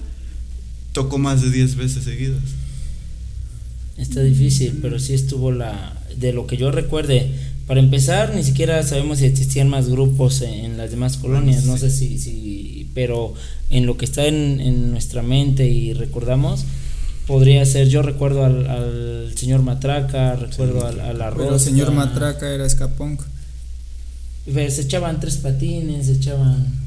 [0.93, 2.41] tocó más de 10 veces seguidas.
[3.97, 7.29] Está difícil, pero sí estuvo la, de lo que yo recuerde,
[7.67, 11.89] para empezar, ni siquiera sabemos si existían más grupos en, las demás colonias, no sé
[11.91, 13.33] si, si, pero
[13.69, 16.65] en lo que está en, en nuestra mente y recordamos,
[17.27, 22.53] podría ser, yo recuerdo al, señor Matraca, recuerdo al, a la Pero el señor Matraca
[22.53, 23.21] era escapunk.
[24.45, 26.83] Se echaban tres patines, se echaban...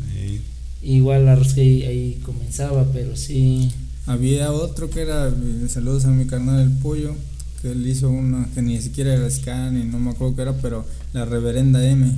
[0.82, 3.70] Igual la rosca ahí, comenzaba, pero sí...
[4.06, 5.32] Había otro que era,
[5.68, 7.14] saludos a mi carnal el pollo,
[7.60, 10.52] que él hizo una que ni siquiera era scan y no me acuerdo qué era,
[10.58, 12.16] pero la reverenda M.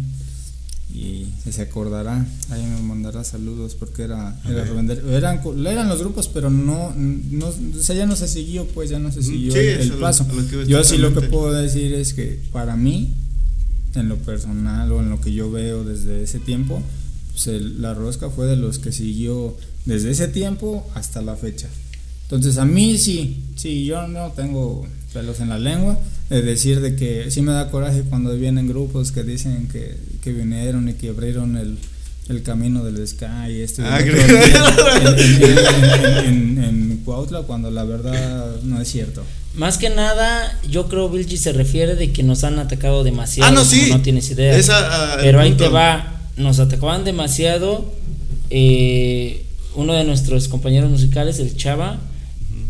[0.94, 6.28] Y se acordará, ahí nos mandará saludos porque era, era revender, eran, eran los grupos
[6.28, 9.92] pero no, no o sea, ya no se siguió pues ya no se siguió el,
[9.92, 10.26] paso.
[10.66, 13.12] yo sí lo que puedo decir es que para mí
[13.94, 16.82] en lo personal o en lo que yo veo desde ese tiempo
[17.32, 19.54] pues la rosca fue de los que siguió
[19.88, 21.68] desde ese tiempo hasta la fecha
[22.22, 26.94] entonces a mí sí sí yo no tengo pelos en la lengua de decir de
[26.94, 31.08] que sí me da coraje cuando vienen grupos que dicen que, que vinieron y que
[31.08, 31.78] abrieron el,
[32.28, 33.98] el camino del Sky y este ah,
[36.26, 39.22] en, en, Cuautla cuando la verdad no es cierto.
[39.54, 43.50] Más que nada, yo creo Vilchi se refiere de que nos han atacado demasiado.
[43.50, 43.88] Ah, no, sí.
[43.90, 44.60] No tienes idea.
[44.70, 47.90] Ah, Pero ahí te va, nos atacaban demasiado.
[48.50, 49.46] Eh,
[49.78, 52.00] uno de nuestros compañeros musicales, el Chava,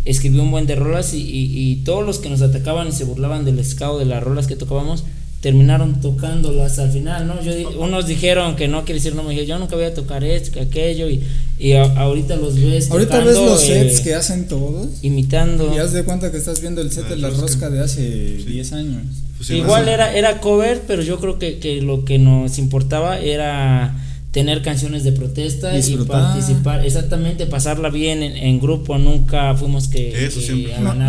[0.05, 3.45] escribió un buen de rolas y, y, todos los que nos atacaban y se burlaban
[3.45, 5.05] del escao de las rolas que tocábamos
[5.41, 7.41] terminaron tocándolas al final, ¿no?
[7.43, 10.25] Yo, unos dijeron que no, quiere decir no, me dije, yo nunca voy a tocar
[10.25, 11.23] esto, que aquello, y,
[11.59, 12.91] y ahorita los ves.
[12.91, 14.89] Ahorita ves los sets eh, que hacen todos.
[15.03, 15.73] Imitando.
[15.75, 18.73] Y haz de cuenta que estás viendo el set de la rosca de hace 10
[18.73, 19.03] años.
[19.37, 23.97] Pues Igual era, era cover, pero yo creo que, que lo que nos importaba era
[24.39, 30.31] tener canciones de protesta y participar, exactamente, pasarla bien en, grupo, nunca fuimos que...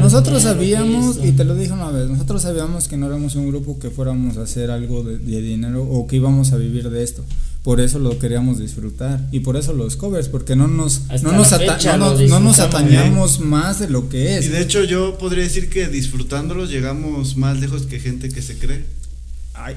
[0.01, 3.77] nosotros sabíamos, y te lo dije una vez, nosotros sabíamos que no éramos un grupo
[3.77, 7.23] que fuéramos a hacer algo de, dinero o que íbamos a vivir de esto.
[7.61, 11.51] Por eso lo queríamos disfrutar y por eso los covers, porque no nos, no nos,
[11.51, 14.47] no, nos atañamos más de lo que es.
[14.47, 18.57] Y de hecho yo podría decir que disfrutándolos llegamos más lejos que gente que se
[18.57, 18.98] cree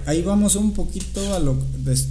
[0.07, 1.59] ahí, vamos un poquito a lo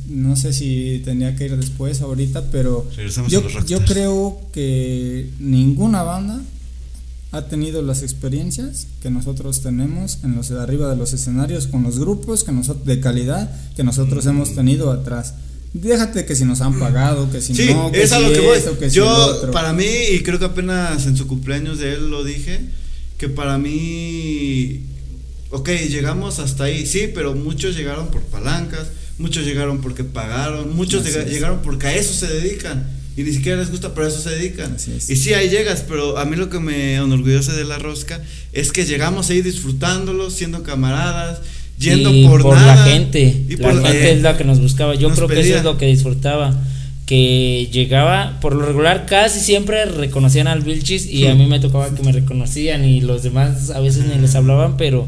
[0.10, 2.88] no sé si tenía que ir después ahorita pero
[3.28, 6.42] yo, yo creo que ninguna banda
[7.32, 11.84] ha tenido las experiencias que nosotros tenemos en los de arriba de los escenarios con
[11.84, 15.36] los grupos que nosotros de calidad que nosotros hemos tenido atrás.
[15.74, 18.90] Déjate que si nos han pagado que si no que es a lo que voy.
[18.90, 22.60] yo para mí y creo que apenas en su cumpleaños de él lo dije
[23.18, 24.82] que para mí
[25.52, 28.88] ok, llegamos hasta ahí, sí, pero muchos llegaron por palancas,
[29.18, 33.02] muchos llegaron porque pagaron, muchos llegaron porque a eso se dedican.
[33.18, 34.78] Y ni siquiera les gusta, pero a eso se dedican.
[34.88, 38.22] Y sí, ahí llegas, pero a mí lo que me enorgullece de la rosca
[38.54, 41.42] es que llegamos ahí disfrutándolo, siendo camaradas,
[41.78, 43.44] yendo por, por la gente.
[43.50, 44.96] Y la por, gente es la que nos buscaba.
[44.96, 46.56] Yo creo que eso es lo que disfrutaba.
[47.06, 51.94] Que llegaba, por lo regular, casi siempre reconocían al Vilchis y a mí me tocaba
[51.94, 55.06] que me reconocían y los demás a veces ni les hablaban, pero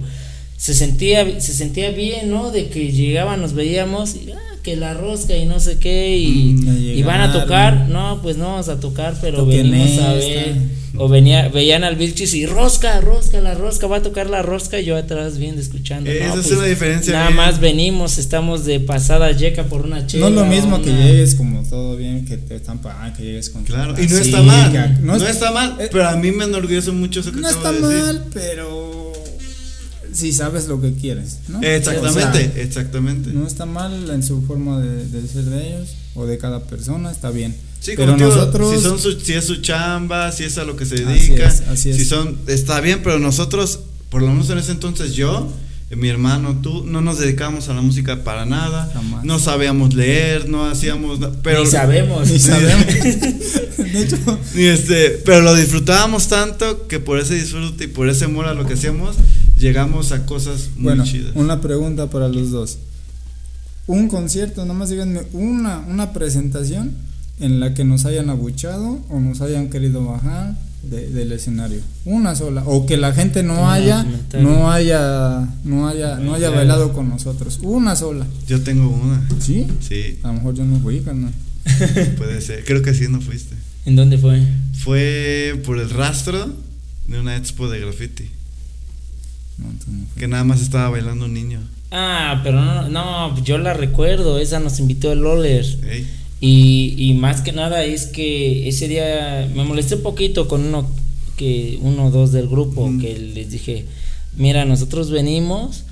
[0.63, 2.49] se sentía, se sentía bien, ¿no?
[2.49, 6.53] De que llegaban, nos veíamos, y, ah, que la rosca y no sé qué, y,
[6.53, 10.55] mm, van a tocar, no, pues no vamos a tocar, pero venimos a ver,
[10.95, 14.79] o venía, veían al Vilchis y rosca, rosca, la rosca, va a tocar la rosca,
[14.79, 16.09] y yo atrás viendo, escuchando.
[16.09, 17.11] Esa es pues, una diferencia.
[17.11, 20.29] Nada más venimos, estamos de pasada yeca por una chela.
[20.29, 23.49] No es lo mismo que llegues como todo bien, que te están pagando, que llegues
[23.49, 23.65] con.
[23.65, 27.19] Claro, y no está mal, no, está mal, eh, pero a mí me enorgullece mucho
[27.19, 29.02] eso que No está mal, pero
[30.13, 31.61] si sabes lo que quieres, ¿no?
[31.61, 33.31] Exactamente, exactamente.
[33.31, 37.31] No está mal en su forma de, ser de ellos o de cada persona, está
[37.31, 37.55] bien.
[37.79, 40.95] Sí, pero nosotros si son si es su chamba, si es a lo que se
[40.95, 45.51] dedica, si son está bien, pero nosotros por lo menos en ese entonces yo
[45.95, 48.91] mi hermano, tú, no nos dedicamos a la música para nada,
[49.23, 52.85] no sabíamos leer, no hacíamos pero ni sabemos, ni sabemos.
[53.77, 54.17] de hecho,
[54.55, 58.53] ni este, pero lo disfrutábamos tanto que por ese disfrute y por ese amor a
[58.53, 59.15] lo que hacíamos,
[59.63, 61.31] llegamos a cosas muy bueno, chidas.
[61.35, 62.77] Una pregunta para los dos.
[63.87, 66.91] Un concierto, nomás díganme una, una presentación
[67.39, 71.79] en la que nos hayan abuchado o nos hayan querido bajar del escenario.
[72.03, 72.63] Una sola.
[72.65, 77.59] O que la gente no haya, no haya, no haya, no haya bailado con nosotros.
[77.61, 78.27] Una sola.
[78.47, 79.25] Yo tengo una.
[79.39, 79.65] ¿Sí?
[79.79, 80.19] Sí.
[80.23, 81.31] A lo mejor yo no fui, carnal.
[82.17, 82.65] Puede ser.
[82.65, 83.55] Creo que sí no fuiste.
[83.85, 84.45] ¿En dónde fue?
[84.73, 86.53] Fue por el rastro
[87.07, 88.29] de una expo de graffiti.
[89.57, 90.19] No, entonces no fue.
[90.21, 91.59] Que nada más estaba bailando un niño.
[91.91, 95.65] Ah, pero no, no, yo la recuerdo, esa nos invitó el Loller.
[95.89, 96.07] Ey.
[96.41, 100.85] Y, y más que nada es que ese día me molesté un poquito con uno
[101.37, 102.99] que uno o dos del grupo Mm.
[102.99, 103.85] que les dije,
[104.35, 105.83] mira, nosotros venimos,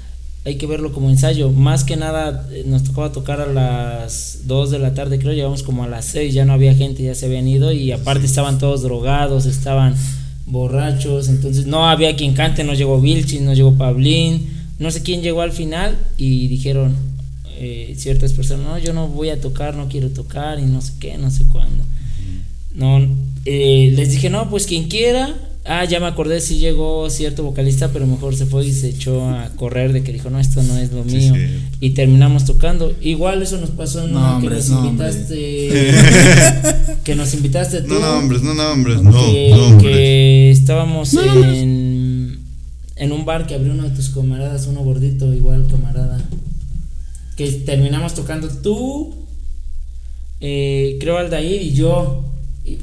[0.43, 1.51] hay que verlo como ensayo.
[1.51, 5.63] Más que nada eh, nos tocaba tocar a las 2 de la tarde, creo, llevamos
[5.63, 8.57] como a las 6, ya no había gente, ya se habían ido y aparte estaban
[8.59, 9.95] todos drogados, estaban
[10.45, 14.47] borrachos, entonces no había quien cante, no llegó Vilchis, no llegó Pablín,
[14.79, 16.95] no sé quién llegó al final y dijeron
[17.57, 20.93] eh, ciertas personas, no, yo no voy a tocar, no quiero tocar y no sé
[20.99, 21.83] qué, no sé cuándo.
[22.73, 23.07] No,
[23.45, 25.35] eh, les dije, no, pues quien quiera.
[25.73, 29.23] Ah, ya me acordé si llegó cierto vocalista, pero mejor se fue y se echó
[29.29, 31.33] a correr de que dijo, no, esto no es lo Sí, mío.
[31.79, 32.93] Y terminamos tocando.
[32.99, 35.93] Igual eso nos pasó en No, una hombres, que nos no, invitaste.
[37.05, 37.93] que nos invitaste tú.
[37.93, 42.37] No nombres, no nombres, no que, que estábamos en,
[42.97, 46.21] en un bar que abrió uno de tus camaradas, uno gordito, igual camarada.
[47.37, 49.15] Que terminamos tocando tú,
[50.41, 52.25] eh, creo Aldair y yo.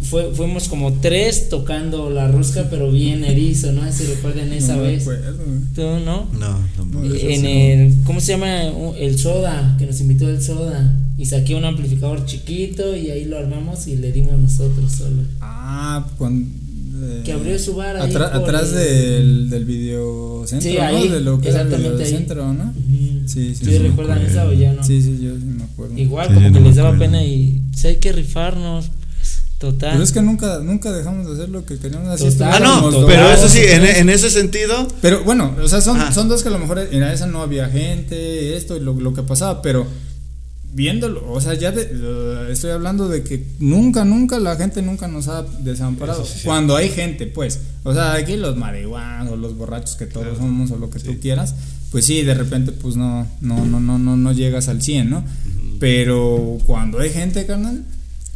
[0.02, 3.90] Fue, fuimos como tres tocando la rosca, pero bien erizo, ¿no?
[3.92, 5.04] Si recuerdan esa No me vez.
[5.74, 6.28] ¿Tú no?
[6.38, 6.84] No, no.
[6.92, 8.62] No, en el, ¿cómo se llama?
[8.98, 10.94] El soda, que nos invitó el soda.
[11.16, 15.22] Y saqué un amplificador chiquito y ahí lo armamos y le dimos nosotros solo.
[15.40, 16.46] Ah, cuando.
[17.02, 20.82] eh, Que abrió su bar ahí atrás el- del, del videocentro, Sí, ¿no?
[20.84, 22.72] ahí, De lo que era el videocentro, ¿no?
[23.26, 23.64] Sí, sí.
[23.64, 24.82] ¿Sí, recuerdan esa o ya no?
[24.82, 25.98] Sí, sí, yo sí me acuerdo.
[25.98, 28.86] Igual Sí, como que no les daba pena y pues, hay que rifarnos,
[29.58, 29.90] total.
[29.92, 32.32] Pero es que nunca, nunca dejamos de hacer lo que queríamos hacer.
[32.44, 33.06] Ah, no, Total.
[33.06, 36.12] pero eso sí, en, en ese sentido, Pero bueno, o sea, son, Ah.
[36.12, 39.12] son dos que a lo mejor en esa no había gente, esto y lo, lo
[39.14, 39.86] que pasaba, pero
[40.72, 45.08] viéndolo, o sea, ya de- eh, estoy hablando de que nunca, nunca la gente nunca
[45.08, 46.24] nos ha desamparado.
[46.24, 46.44] Sí, sí.
[46.44, 50.38] Cuando hay gente, pues, o sea, aquí los marihuanos o los borrachos que todos Claro.
[50.40, 51.06] somos o lo que Sí.
[51.06, 51.54] tú quieras,
[51.90, 55.24] pues sí, de repente pues no, no, no, no, no, no llegas al 100, ¿no?
[55.80, 57.82] Pero cuando hay gente, carnal,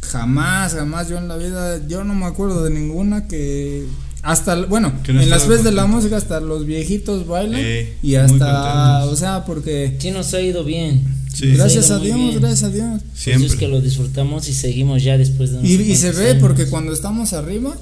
[0.03, 3.85] jamás, jamás yo en la vida, yo no me acuerdo de ninguna que
[4.23, 7.93] hasta, bueno, Que no en las veces de la música hasta los viejitos bailan Ey,
[8.01, 11.03] y hasta, o sea, porque Sí nos ha ido bien.
[11.33, 11.51] Sí.
[11.51, 12.39] Gracias a Dios, bien.
[12.39, 13.01] gracias a Dios.
[13.01, 13.47] Eso siempre.
[13.47, 16.41] es que lo disfrutamos y seguimos ya después de Y, y se ve años.
[16.41, 17.75] porque cuando estamos arriba,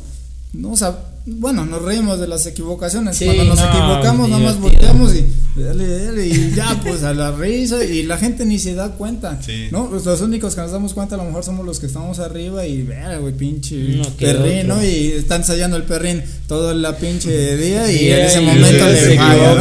[0.54, 3.18] no, o sea, bueno, nos reímos de las equivocaciones.
[3.18, 5.26] Sí, cuando nos no, equivocamos, nada más volteamos y
[5.56, 9.40] dale, dale, y ya, pues a la risa y la gente ni se da cuenta.
[9.42, 9.68] Sí.
[9.72, 9.90] ¿no?
[9.90, 12.66] Pues, los únicos que nos damos cuenta a lo mejor somos los que estamos arriba
[12.66, 13.76] y vea, güey, pinche
[14.18, 14.76] perrín, otro.
[14.76, 14.86] ¿no?
[14.86, 19.16] Y está ensayando el perrín todo la pinche día y en ese y momento le
[19.18, 19.56] falla.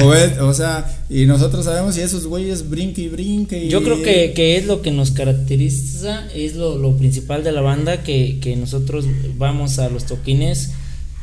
[0.00, 0.06] ¿no?
[0.06, 3.64] O, es- o sea, y nosotros sabemos y esos güeyes brinque y brinque.
[3.64, 7.52] Y, Yo creo que, que es lo que nos caracteriza, es lo, lo principal de
[7.52, 9.04] la banda, que, que nosotros
[9.38, 10.70] vamos a los toquines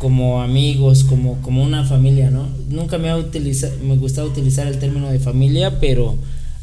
[0.04, 2.48] como amigos, como, como una familia, ¿no?
[2.70, 6.16] Nunca me ha utilizado, me gustaba utilizar el término de familia, pero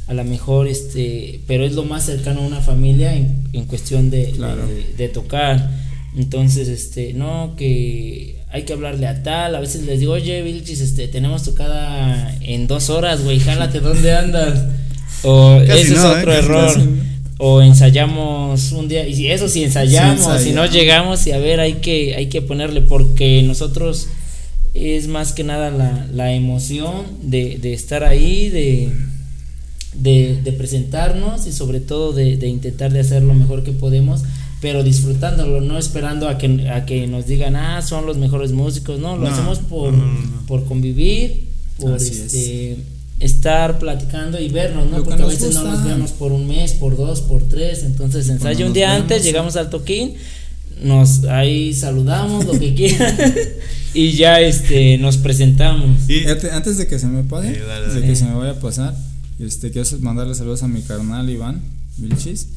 [0.07, 4.11] a lo mejor este, pero es lo más cercano a una familia en, en cuestión
[4.11, 4.67] de, Claro.
[4.67, 5.71] de, de tocar.
[6.17, 10.81] Entonces, este, no, que hay que hablarle a tal, a veces les digo, oye, Vilchis,
[10.81, 14.65] este, tenemos tocada en dos horas, güey, jálate, ¿dónde andas?
[15.23, 16.19] O Casi ese no, es ¿eh?
[16.19, 16.75] otro Casi, error.
[16.75, 16.89] casi.
[17.43, 21.59] O ensayamos un día, y eso si ensayamos, Sí, si no llegamos, y a ver,
[21.59, 24.09] hay que, hay que ponerle, porque nosotros
[24.75, 28.93] es más que nada la, la emoción de, de estar ahí, de,
[29.95, 34.21] de, de presentarnos y sobre todo de, de intentar de hacer lo mejor que podemos,
[34.61, 39.01] pero disfrutándolo, no esperando a que, a que nos digan, ah, son los mejores músicos,
[39.01, 40.47] no, lo No, hacemos por, no, no, no.
[40.47, 41.45] por convivir,
[41.79, 42.77] por Así este
[43.21, 44.99] estar platicando y vernos, ¿no?
[44.99, 48.29] Lo Porque a veces no nos vemos por un mes, por dos, por tres, entonces
[48.29, 49.29] ensayo un día vemos, antes, sí.
[49.29, 50.15] llegamos al toquín,
[50.83, 53.17] nos ahí saludamos, lo que quieran,
[53.95, 56.09] y ya este nos presentamos.
[56.09, 58.07] Y- antes de que se me pase, Sí, dale, antes de dale.
[58.13, 58.97] que se me vaya a pasar,
[59.39, 61.61] este, quiero mandarle saludos a mi carnal Iván
[61.99, 62.49] Vilchis,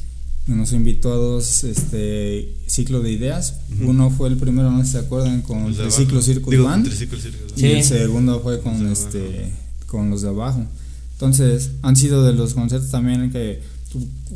[0.46, 3.54] que nos invitó a dos este, ciclos de ideas.
[3.82, 5.90] Uno fue el primero, no sé si se acuerdan, con el abajo.
[5.90, 6.86] ciclo Circus Digo, Band.
[6.86, 7.52] Triciclo Circus.
[7.56, 7.66] Y Sí.
[7.72, 9.50] el segundo fue con este abajo.
[9.86, 10.64] Con los de abajo.
[11.12, 13.60] Entonces, han sido de los conciertos también que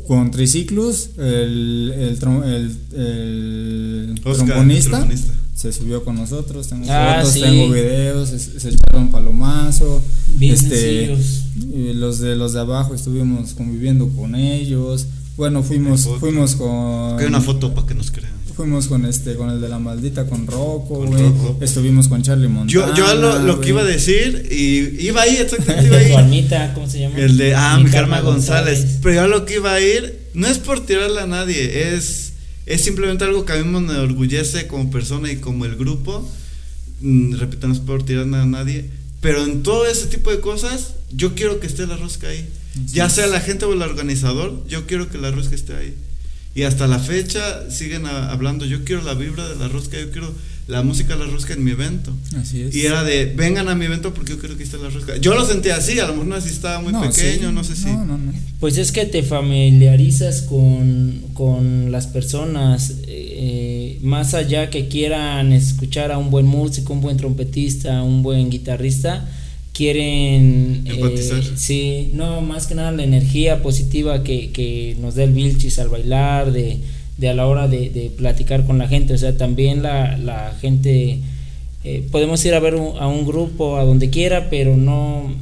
[0.07, 5.33] con triciclos, el, el, trom- el, el Oscar, trombonista trombonista.
[5.53, 7.41] se subió con nosotros, tengo Ah, fotos, sí.
[7.41, 10.01] tengo videos, se, se echaron palomazo.
[10.37, 11.17] Bien este,
[11.93, 15.07] los de los de abajo estuvimos conviviendo con ellos.
[15.35, 18.31] Bueno, fuimos fuimos con Hay una foto para que nos crean.
[18.59, 21.31] Fuimos con este, con el de la maldita, con Rocco, güey.
[21.61, 22.69] Estuvimos con Charlie Montana.
[22.69, 26.11] Yo, yo lo, lo que iba a decir, y iba ahí, exactamente iba ahí.
[26.11, 27.17] almita, ¿cómo se llama?
[27.17, 28.97] El de, ah, Mi Karma González.
[29.01, 32.33] Pero yo a lo que iba a ir, no es por tirarle a nadie, es,
[32.65, 36.29] es simplemente algo que a mí me enorgullece como persona y como el grupo.
[36.99, 38.89] mm, repito, no es por tirar nada a nadie,
[39.21, 42.45] pero en todo ese tipo de cosas, yo quiero que esté la rosca ahí.
[42.91, 45.95] ya sea la gente o el organizador, yo quiero que la rosca esté ahí.
[46.59, 50.29] Y hasta la fecha siguen hablando, yo quiero la vibra de la rosca, yo quiero
[50.67, 52.11] la música de la rosca en mi evento.
[52.35, 52.75] Así es.
[52.75, 55.15] Y era de, vengan a mi evento porque yo quiero que esté la rosca.
[55.15, 57.87] Yo lo sentía así, a lo mejor no si estaba muy pequeño, no sé si.
[58.59, 66.11] pues es que te familiarizas con, con las personas, eh, más allá que quieran escuchar
[66.11, 69.29] a un buen músico, un buen trompetista, un buen guitarrista,
[69.79, 70.83] quieren...
[70.85, 71.39] Empatizar.
[71.39, 75.79] Eh, sí, no, más que nada la energía positiva que, que nos da el Vilchis
[75.79, 76.79] al bailar, de
[77.19, 79.13] de a la hora de, platicar con la gente.
[79.13, 81.19] O sea, también la, la gente,
[81.83, 85.33] eh, podemos ir a ver a un grupo, a donde quiera, pero no,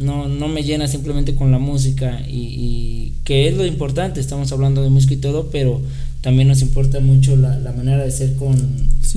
[0.00, 4.52] no, no me llena simplemente con la música y, y, que es lo importante, estamos
[4.52, 5.80] hablando de música y todo, pero
[6.20, 8.54] también nos importa mucho la, la manera de ser con,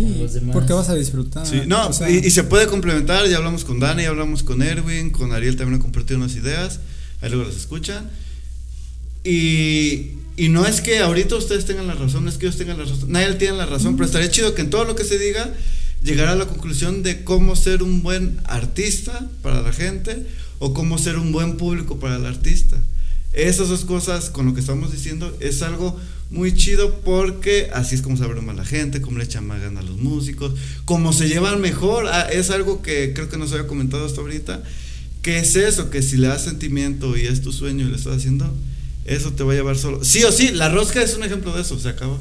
[0.04, 0.54] los demás.
[0.54, 1.46] Porque vas a disfrutar.
[1.46, 5.34] Sí, no, y, se puede complementar, ya hablamos con Dani, ya hablamos con Erwin, con
[5.34, 6.80] Ariel también ha compartido unas ideas,
[7.22, 8.10] ahí luego las escuchan.
[9.24, 12.78] Y, y no es que ahorita ustedes tengan la razón, no es que ellos tengan
[12.78, 15.18] la razón, nadie tiene la razón, pero estaría chido que en todo lo que se
[15.18, 15.54] diga
[16.04, 20.26] llegara a la conclusión de cómo ser un buen artista para la gente
[20.60, 22.78] o cómo ser un buen público para el artista.
[23.34, 26.00] Esas dos cosas con lo que estamos diciendo es algo
[26.30, 29.62] muy chido porque así es como se abre más la gente, cómo le echan más
[29.62, 30.54] ganas a los músicos,
[30.86, 32.08] cómo se llevan mejor.
[32.08, 34.62] Ah, es algo que creo que no se había comentado hasta ahorita.
[35.22, 35.90] que es eso?
[35.90, 38.54] Que si le das sentimiento y es tu sueño y lo estás haciendo,
[39.06, 40.04] eso te va a llevar solo.
[40.04, 42.18] Sí o sí, la rosca es un ejemplo de eso, se acaba.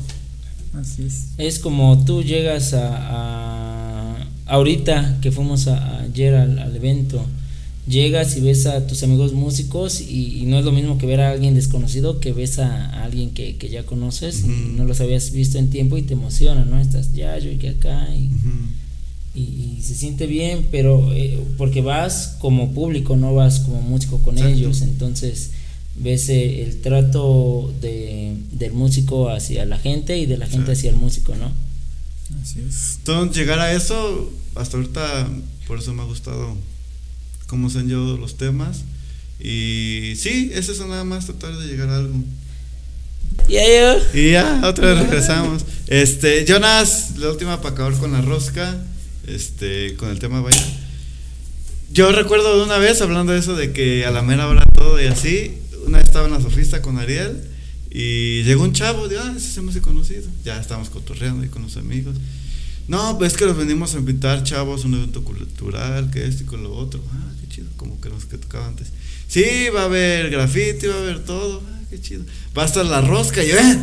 [0.75, 1.29] Así es.
[1.39, 7.25] Es como tú llegas a, ahorita que fuimos ayer al, evento,
[7.87, 11.31] llegas y ves a tus amigos músicos y, no es lo mismo que ver a
[11.31, 15.71] alguien desconocido que ves a, alguien que, ya conoces y no los habías visto en
[15.71, 16.81] tiempo y te emociona, ¿no?
[16.81, 18.31] Estás ya, yo y que acá y,
[19.39, 24.39] y, se siente bien, pero eh, porque vas como público, no vas como músico con
[24.39, 25.51] ellos, entonces
[25.95, 30.91] ves eh, el trato de, del músico hacia la gente y de la gente hacia
[30.91, 31.53] el músico, ¿no?
[32.43, 32.97] Así es.
[32.99, 35.29] Entonces, llegar a eso, hasta ahorita,
[35.69, 36.57] por eso me ha gustado
[37.47, 38.85] cómo se han llevado los temas.
[39.41, 42.15] Y sí, es eso nada más, tratar de llegar a algo.
[43.49, 43.99] Ya, ya.
[44.15, 45.65] Y ya, otra vez regresamos.
[45.87, 48.77] Este, Jonas, la última para acabar con la rosca,
[49.27, 50.67] este, con el tema vaya.
[51.93, 55.01] Yo recuerdo de una vez hablando de eso de que a la mera hora todo
[55.01, 57.41] y así, una vez estaba en la sofista con Ariel
[57.91, 60.29] y llegó un chavo, de, ah, ese se me conocido.
[60.45, 62.17] Ya estábamos cotorreando ahí con los amigos.
[62.89, 66.47] No, pues que los venimos a invitar, chavos, a un evento cultural, que esto y
[66.47, 67.03] con lo otro.
[67.13, 68.89] Ah, qué chido, como que nos que tocaba antes.
[69.29, 71.63] Sí, va a haber grafiti, va a haber todo.
[71.67, 72.25] Ah, qué chido.
[72.57, 73.43] Va a estar la rosca.
[73.43, 73.79] Y yo, ¿eh?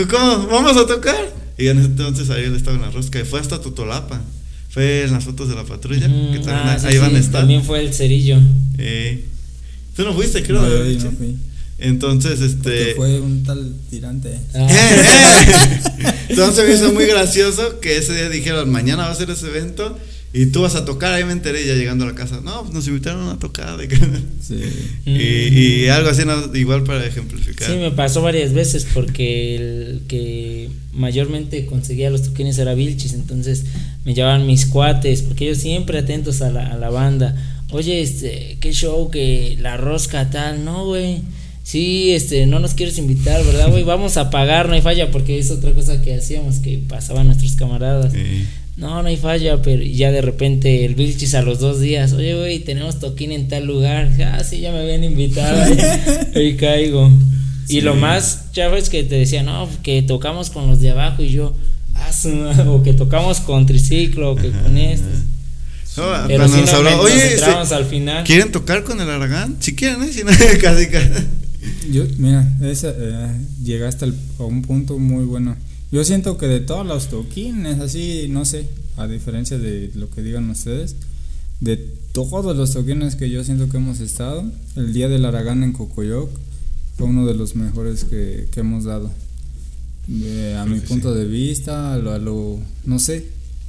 [0.10, 0.46] ¿Cómo?
[0.48, 1.34] ¿Vamos a tocar?
[1.56, 4.22] Y en ese entonces Ariel estaba en la rosca y fue hasta Totolapa.
[4.68, 7.40] Fue en las fotos de la patrulla, que también ah, ahí van a estar.
[7.40, 8.38] También fue el cerillo.
[8.76, 9.24] Eh,
[9.98, 10.62] Tú no fuiste, creo.
[10.62, 11.36] No, yo no fui.
[11.78, 12.94] Entonces, este.
[12.94, 14.38] Porque fue un tal tirante.
[14.54, 14.66] Ah.
[16.28, 19.96] Entonces me hizo muy gracioso que ese día dijeron, mañana va a ser ese evento
[20.32, 21.14] y tú vas a tocar.
[21.14, 22.40] Ahí me enteré ya llegando a la casa.
[22.42, 23.78] No, pues nos invitaron a tocar.
[24.40, 24.62] Sí.
[25.04, 26.22] Y, y, algo así,
[26.54, 27.68] igual para ejemplificar.
[27.68, 33.12] Sí, me pasó varias veces porque el que mayormente conseguía los toquines era Vilchis.
[33.12, 33.64] Entonces
[34.06, 37.36] me llevaban mis cuates porque ellos siempre atentos a la, a la banda
[37.70, 41.22] oye, este, qué show, que la rosca tal, no, güey.
[41.68, 43.82] Sí, este, no nos quieres invitar, ¿verdad, güey?
[43.84, 47.56] Vamos a pagar, no hay falla, porque es otra cosa que hacíamos, que pasaban nuestros
[47.56, 48.14] camaradas.
[48.78, 52.34] No, no hay falla, pero ya de repente el Vilchis a los dos días, oye,
[52.34, 54.08] güey, tenemos toquín en tal lugar.
[54.24, 55.62] Ah, sí, ya me habían invitado.
[56.40, 57.10] y caigo.
[57.68, 61.32] Y lo más, es que te decía, no, que tocamos con los de abajo y
[61.32, 61.54] yo,
[61.96, 65.18] ah, o que tocamos con triciclo, o que con estos.
[66.28, 68.24] Pero nos habló, oye, este, al final.
[68.24, 69.56] ¿quieren tocar con el Aragán?
[69.60, 70.10] Si quieren, ¿eh?
[70.10, 70.30] Si no,
[70.62, 70.86] casi,
[71.90, 74.06] Yo, mira, esa, eh, llegaste
[74.38, 75.56] a un punto muy bueno.
[75.90, 80.22] Yo siento que de todos los toquines, así, no sé, a diferencia de lo que
[80.22, 80.96] digan ustedes,
[81.60, 81.76] de
[82.12, 84.44] todos los toquines que yo siento que hemos estado,
[84.76, 86.30] el día del Aragán en Cocoyoc
[86.96, 89.10] fue uno de los mejores que, que hemos dado.
[90.56, 93.26] a mi punto de vista, a lo, no sé,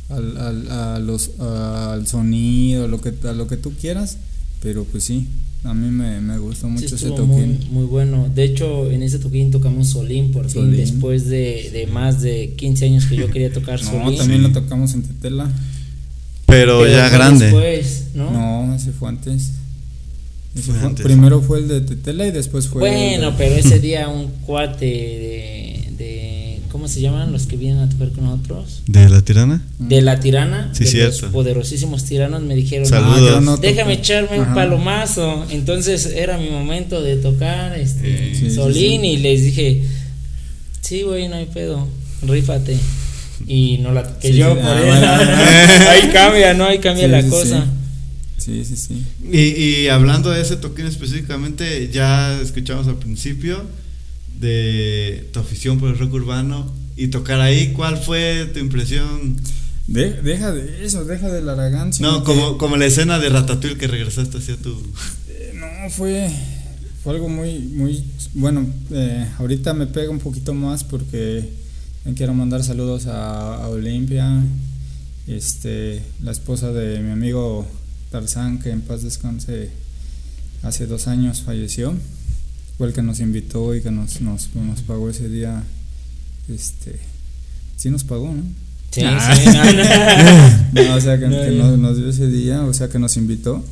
[0.09, 4.17] al, al, a los, al sonido, lo que, a lo que tú quieras,
[4.61, 5.27] pero pues sí,
[5.63, 7.59] a mí me, me gustó mucho ese toquín.
[7.71, 8.29] Muy, bueno.
[8.33, 12.85] De hecho, en ese toquín tocamos Solín por fin, después de, de, más de 15
[12.85, 14.17] años que yo quería tocar no, Solín.
[14.17, 15.51] también lo tocamos en Tetela.
[16.45, 17.45] Pero, ya grande.
[17.45, 18.31] Después, ¿no?
[18.31, 19.51] No, ese fue antes.
[21.03, 22.81] Primero fue el de Tetela y después fue.
[22.81, 25.58] Bueno, pero ese día un cuate de
[26.79, 28.83] ¿cómo se llaman los que vienen a tocar con nosotros?
[28.87, 29.61] ¿De la tirana?
[29.79, 31.21] De la tirana, Sí, de cierto.
[31.23, 33.19] los poderosísimos tiranos, me dijeron, Saludos.
[33.19, 34.01] "No, yo no déjame toco".
[34.01, 35.45] echarme un palomazo.
[35.49, 39.07] Entonces era mi momento de tocar este Eh, Sí, sí, Solín sí.
[39.07, 39.83] y les dije,
[40.79, 41.85] sí, güey, no hay pedo,
[42.25, 42.77] rífate.
[43.45, 46.63] Y no la toqué Sí, yo, sí, por ah, bueno, ahí cambia, ¿no?
[46.65, 47.65] Ahí cambia Sí, la sí, cosa.
[48.37, 49.03] Sí, sí, sí.
[49.29, 49.39] Y,
[49.83, 53.63] y hablando de ese toquín específicamente, ya escuchamos al principio
[54.39, 57.73] de tu afición por el rock urbano y tocar ahí.
[57.73, 59.37] ¿Cuál fue tu impresión?
[59.87, 61.93] De- deja de eso, deja del Aragán.
[61.93, 64.71] sino No, como, como la escena de Ratatouille que regresaste hacia tu.
[65.29, 66.29] Eh, No, fue,
[67.03, 71.49] fue algo muy, muy, bueno, eh, ahorita me pega un poquito más porque
[72.15, 74.43] quiero mandar saludos a, a Olimpia,
[75.27, 77.67] este, la esposa de mi amigo
[78.11, 79.69] Tarzán, que en paz descanse,
[80.63, 81.93] hace dos años falleció,
[82.79, 85.61] fue el que nos invitó y que nos, nos, nos pagó ese día,
[86.51, 86.97] este,
[87.75, 88.41] sí nos pagó, ¿no?
[88.89, 89.35] Sí, Ah.
[89.35, 90.89] sí, no, no.
[90.89, 93.63] No, o sea, que, que nos, nos dio ese día, o sea, que nos invitó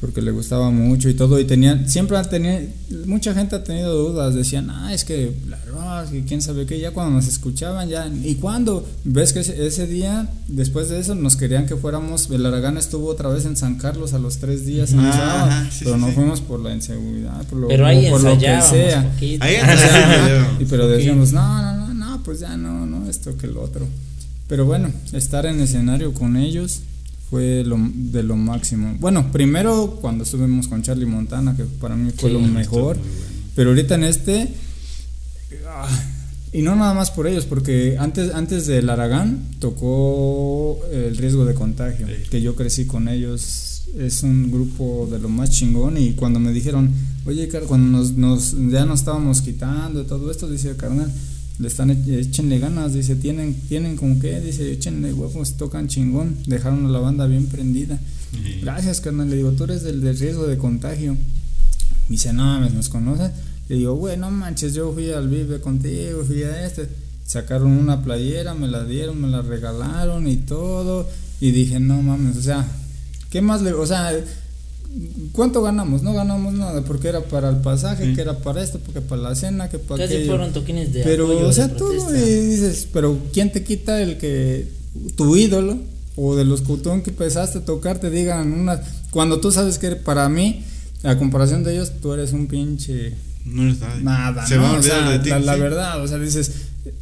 [0.00, 2.60] porque le gustaba mucho y todo y tenía siempre ha tenido
[3.06, 6.78] mucha gente ha tenido dudas decían ah es que la rock y quién sabe qué
[6.78, 11.16] ya cuando nos escuchaban ya y cuando ves que ese, ese día después de eso
[11.16, 14.64] nos querían que fuéramos el Aragán estuvo otra vez en San Carlos a los tres
[14.64, 16.12] días en Ah, sábado, ajá, sí, pero sí, no sí.
[16.14, 19.44] fuimos por la inseguridad por lo, Pero ahí por lo que sea poquito.
[19.44, 19.56] Ahí
[20.60, 23.86] y pero decíamos, no, no, no, no, pues ya no, no, esto que el otro.
[24.46, 26.80] Pero bueno, estar en escenario con ellos
[27.30, 28.96] fue lo, de lo máximo.
[29.00, 32.96] Bueno, primero cuando estuvimos con Charlie Montana, que para mí fue Sí, lo mejor.
[33.54, 34.48] Pero ahorita en este,
[35.66, 35.88] ah,
[36.52, 41.54] y no nada más por ellos, porque antes, antes del Aragán tocó El Riesgo de
[41.54, 42.14] Contagio, Sí.
[42.30, 43.64] que yo crecí con ellos.
[43.98, 45.96] Es un grupo de lo más chingón.
[45.96, 46.90] Y cuando me dijeron,
[47.24, 51.10] oye, car- cuando nos, nos, ya nos estábamos quitando de todo esto, dice carnal,
[51.58, 56.36] le están e- échenle ganas, dice, tienen, tienen con qué, dice, échenle huevos, tocan chingón,
[56.46, 57.98] dejaron a la banda bien prendida.
[58.32, 58.60] Sí.
[58.62, 59.28] Gracias, carnal.
[59.30, 61.14] Le digo, tú eres del, del riesgo de contagio.
[61.14, 61.18] Me
[62.08, 63.30] dice, no mames, ¿nos conoces?
[63.68, 66.88] Le digo, güey, no manches, yo fui al Vive contigo, fui a este.
[67.26, 71.08] Sacaron una playera, me la dieron, me la regalaron y todo.
[71.40, 72.66] Y dije, no mames, o sea,
[73.30, 73.72] ¿qué más le.?
[73.72, 74.12] O sea,
[75.32, 76.02] ¿cuánto ganamos?
[76.02, 78.14] No ganamos nada, porque era para el pasaje, Sí.
[78.14, 80.30] que era para esto, porque para la cena, que para Casi aquello.
[80.32, 81.70] fueron toquines de Pero, apoyo, o sea,
[82.10, 84.66] y dices, pero ¿quién te quita el que
[85.16, 85.78] tu ídolo
[86.16, 88.80] o de los cutón que empezaste a tocar te digan una.
[89.10, 90.64] Cuando tú sabes que para mí,
[91.04, 93.14] a comparación de ellos, tú eres un pinche.
[93.44, 94.02] No eres nadie.
[94.02, 94.62] Nada, Se ¿no?
[94.62, 95.30] van a O olvidar sea, de ti.
[95.44, 96.50] La, verdad, o sea, dices,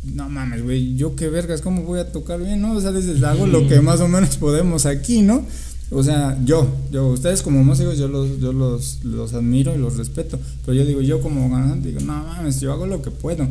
[0.04, 2.72] no mames, güey, yo qué vergas, ¿cómo voy a tocar bien, no?
[2.76, 5.44] O sea, dices, hago lo que más o menos podemos aquí, ¿no?
[5.90, 9.96] O sea, yo, yo, ustedes como músicos, yo los, yo los, los admiro y los
[9.96, 13.46] respeto, pero yo digo, yo como ganante, digo, no mames, yo hago lo que puedo.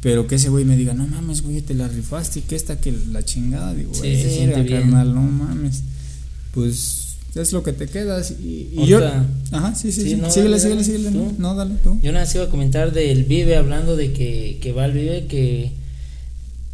[0.00, 2.78] Pero que ese güey me diga, no mames, güey, te la rifaste y que esta
[2.78, 4.82] que la chingada, digo, Sí, güey, se siente bien.
[4.82, 5.82] carnal, no mames.
[6.52, 8.30] Pues es lo que te quedas.
[8.40, 9.00] Y, y yo.
[9.50, 10.16] Ajá, sí, sí, Sí, sí.
[10.16, 11.34] no, síguele, dale, síguele, dale, síguele.
[11.38, 11.98] No, dale tú.
[12.02, 15.26] Yo nada más iba a comentar del Vive, hablando de que, que va al Vive,
[15.26, 15.72] que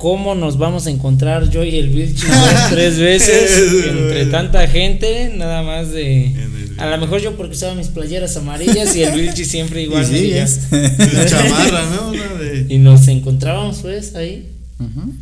[0.01, 2.27] cómo nos vamos a encontrar yo y el Vilchi
[2.71, 6.27] tres veces entre tanta gente, nada más de...
[6.33, 10.05] El- A lo mejor yo porque usaba mis playeras amarillas y el Vilchi siempre igual.
[10.05, 10.31] y.
[10.33, 12.09] Tu chamarra, ¿no?
[12.13, 14.49] Una de- Y nos encontrábamos pues ahí.
[14.79, 15.13] Ujú.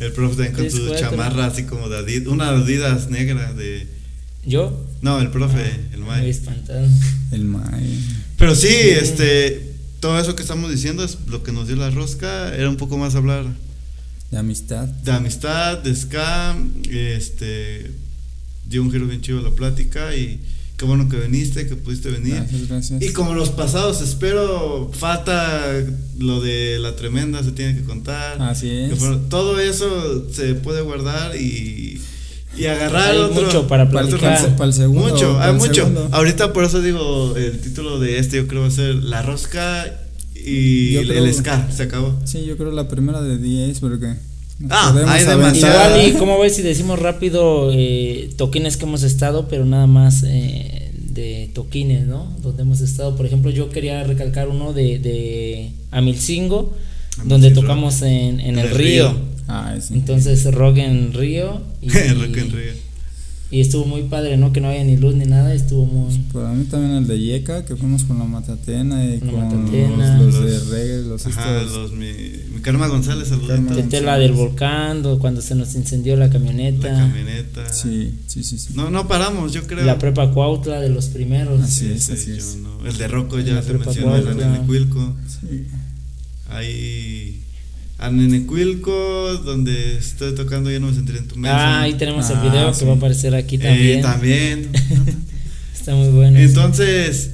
[0.00, 3.86] El profe también con su chamarra así como de Adidas, una Adidas negra de...
[4.44, 5.62] Yo No, el profe,
[5.92, 6.12] el me Mike.
[6.18, 6.86] había espantado.
[7.30, 7.98] El Mae.
[8.36, 8.66] Pero sí,
[9.00, 9.70] este,
[10.00, 12.98] todo eso que estamos diciendo es lo que nos dio la rosca, era un poco
[12.98, 13.44] más hablar
[14.30, 14.86] De amistad.
[14.88, 17.90] de amistad, de scam, este,
[18.68, 20.40] dio un giro bien chido a la plática y
[20.76, 22.34] qué bueno que viniste, que pudiste venir.
[22.34, 23.02] Gracias, gracias.
[23.02, 25.62] Y como los pasados, espero, falta
[26.18, 28.42] lo de la tremenda, se tiene que contar.
[28.42, 29.28] Así Que es.
[29.28, 32.00] todo eso se puede guardar y,
[32.56, 33.44] y agarrar Hay otro.
[33.44, 34.56] mucho para platicar.
[34.56, 35.74] Para el segundo, Mucho, hay mucho.
[35.74, 36.08] segundo.
[36.10, 40.00] Ahorita por eso digo, el título de este yo creo va a ser La Rosca
[40.44, 42.14] y el, creo- el ska, se acabó.
[42.24, 44.14] Sí, yo creo la primera de 10 porque.
[44.60, 45.96] nos Ah, hay demasiado.
[45.98, 50.22] Igual y cómo ves si decimos rápido eh, toquines que hemos estado, pero nada más
[50.26, 52.32] eh, de toquines, ¿no?
[52.42, 53.16] Donde hemos estado.
[53.16, 56.72] Por ejemplo, yo quería recalcar uno de, de Amilcingo,
[57.24, 57.60] donde Amilcingo.
[57.62, 59.08] tocamos en, en En el el río.
[59.12, 59.20] río.
[59.48, 59.94] Ah, sí.
[59.94, 61.60] Entonces, rock en río.
[61.82, 62.72] Y, Rock en Río.
[63.54, 64.52] Y estuvo muy padre, ¿no?
[64.52, 66.12] Que no había ni luz ni nada, estuvo muy...
[66.32, 70.18] Para mí también el de Yeka, que fuimos con la Matatena y La con Matatena.
[70.18, 71.72] los, los de Los- reggae, los Ajá, estos.
[71.72, 72.06] los, mi,
[72.54, 73.46] mi Karma González, Karma.
[73.46, 73.76] saluditos.
[73.76, 76.90] Tetela del volcán, do- cuando se nos incendió la camioneta.
[76.92, 77.72] La camioneta.
[77.72, 78.58] Sí, sí, sí.
[78.58, 78.72] sí.
[78.74, 79.84] No, no paramos, yo creo.
[79.84, 81.60] La prepa Cuautla de los primeros.
[81.62, 82.56] Así es, Sí, así yo es.
[82.56, 82.84] no.
[82.84, 85.14] El de Rocco ya La se prepa mencionó, el de Cuilco.
[85.28, 85.66] Sí.
[86.50, 87.40] Ahí.
[87.98, 91.54] A Nenecuilco, donde estoy tocando Ya no me sentiré en tu mesa.
[91.56, 92.84] Ah, ahí tenemos el Ah, video que sí.
[92.84, 94.02] va a aparecer aquí Eh, también.
[94.02, 94.70] también.
[95.74, 96.38] Está muy bueno.
[96.38, 97.30] Entonces,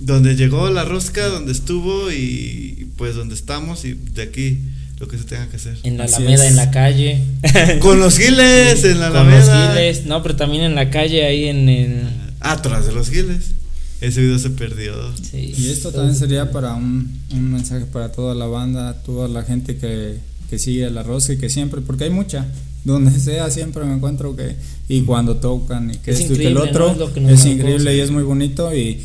[0.00, 4.58] donde llegó la rosca, donde estuvo y pues donde estamos y de aquí
[4.98, 5.76] lo que se tenga que hacer.
[5.84, 6.50] en la Así Alameda, es.
[6.50, 7.18] en la calle.
[7.80, 9.72] Con los giles en la Con los Alameda.
[9.74, 10.06] giles.
[10.06, 12.02] No, pero también en la calle, ahí en el.
[12.40, 13.52] Atrás de los giles.
[14.00, 14.94] Ese video se perdió.
[15.16, 15.54] Sí.
[15.56, 19.76] Y esto también sería para un, un mensaje para toda la banda, toda la gente
[19.76, 20.16] que,
[20.48, 22.46] que sigue la rosca y que siempre, porque hay mucha,
[22.84, 24.56] donde sea siempre me encuentro que,
[24.88, 27.04] y cuando tocan y que Es esto y que el otro, ¿no?
[27.04, 29.00] Es que es increíble y es muy bonito y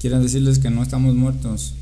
[0.00, 1.74] quieren decirles que no estamos muertos.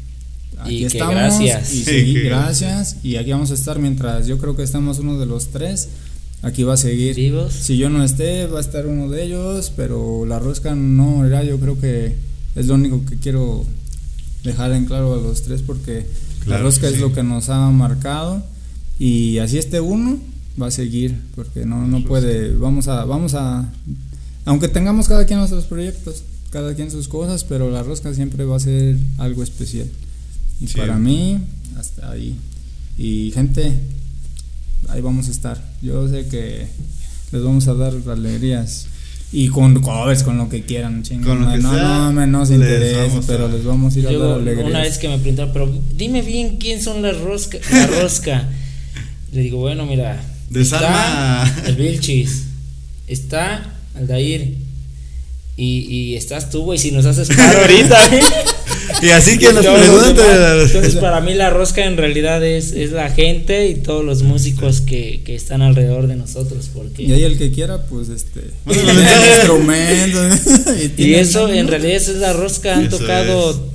[0.58, 1.72] Aquí Y que estamos gracias.
[1.72, 4.98] y Sí, seguir, que gracias y aquí vamos a estar mientras yo creo que estamos
[4.98, 5.88] uno de los tres,
[6.42, 7.16] aquí va a seguir.
[7.16, 7.54] Vivos.
[7.54, 11.42] Si yo no esté, va a estar uno de ellos, pero la rosca no era,
[11.42, 12.14] yo creo que
[12.56, 13.64] es lo único que quiero
[14.44, 16.06] dejar en claro a los tres porque
[16.46, 18.42] la rosca es lo que nos ha marcado
[18.98, 20.18] y así este uno
[20.60, 23.70] va a seguir porque no no puede vamos a vamos a
[24.46, 28.56] aunque tengamos cada quien nuestros proyectos cada quien sus cosas pero la rosca siempre va
[28.56, 29.88] a ser algo especial.
[30.60, 30.76] Y Sí.
[30.76, 31.38] para mí
[31.78, 32.36] hasta ahí.
[32.98, 33.72] Y gente
[34.88, 35.62] ahí vamos a estar.
[35.80, 36.66] Yo sé que
[37.32, 38.86] les vamos a dar alegrías
[39.32, 41.24] y con covers con lo que quieran chingón.
[41.24, 44.06] Con lo que no sea, no me nos les interesa pero les vamos a ir
[44.08, 47.58] a Luego, dar una vez que me preguntaron, pero dime bien quién son las rosca,
[47.70, 48.48] la rosca.
[49.32, 50.20] Le digo, bueno, mira.
[50.48, 51.44] Desarma.
[51.46, 52.44] Está el Vilchis,
[53.06, 54.56] está Aldair.
[55.56, 57.98] Y, y estás tú, güey, si nos haces paro ahorita.
[59.02, 60.24] Y así que nos pregunten.
[60.62, 64.80] Entonces, para mí, la rosca en realidad es, es la gente y todos los músicos
[64.80, 66.70] que, que están alrededor de nosotros.
[66.72, 68.40] Porque y ahí el que quiera pues este
[69.36, 70.40] instrumentos
[70.98, 72.76] y, Y eso, en realidad, esa es la rosca.
[72.76, 73.70] Han Eso tocado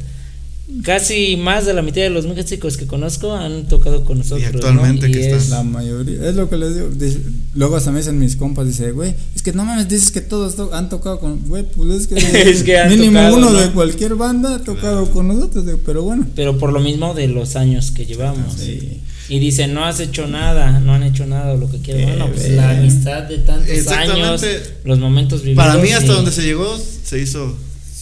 [0.83, 4.41] casi más de la mitad de los músicos que conozco han tocado con nosotros.
[4.51, 4.57] ¿no?
[4.57, 5.49] actualmente Y que es- están.
[5.57, 6.89] La mayoría, es lo que les digo.
[6.89, 7.19] dice-
[7.53, 10.55] luego hasta me dicen mis compas, dice, güey, es que no mames, dices que todos
[10.55, 12.15] to- han tocado con, güey, pues es que,
[12.49, 13.59] Es que han mínimo tocado, uno ¿no?
[13.59, 16.25] de cualquier banda ha tocado con nosotros, digo, pero bueno.
[16.35, 18.55] Pero por lo mismo de los años que llevamos.
[18.57, 19.01] Sí.
[19.27, 22.03] Y dicen, no has hecho nada, no han hecho nada lo que quieran.
[22.09, 22.57] Bueno, pues bien.
[22.57, 24.41] la amistad de tantos años,
[24.83, 25.65] los momentos vividos.
[25.65, 27.55] Para mí, hasta y- donde se llegó, se hizo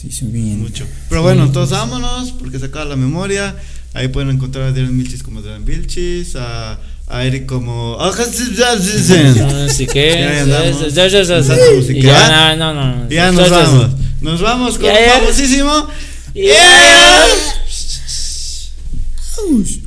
[0.03, 0.59] Sí, sí, bien.
[0.59, 0.85] mucho.
[1.07, 3.55] Pero bueno, entonces vámonos, porque se acaba la memoria.
[3.93, 6.77] Ahí pueden encontrar a Adrián Milchis como Adrián Vilchis, a,
[7.07, 7.95] a Eric como.
[8.01, 10.11] "Ah, Así que.
[12.01, 13.09] Ya no, no, no.
[13.09, 13.91] Ya nos vamos.
[14.21, 15.87] Nos vamos con un famosísimo.
[19.49, 19.77] Ush.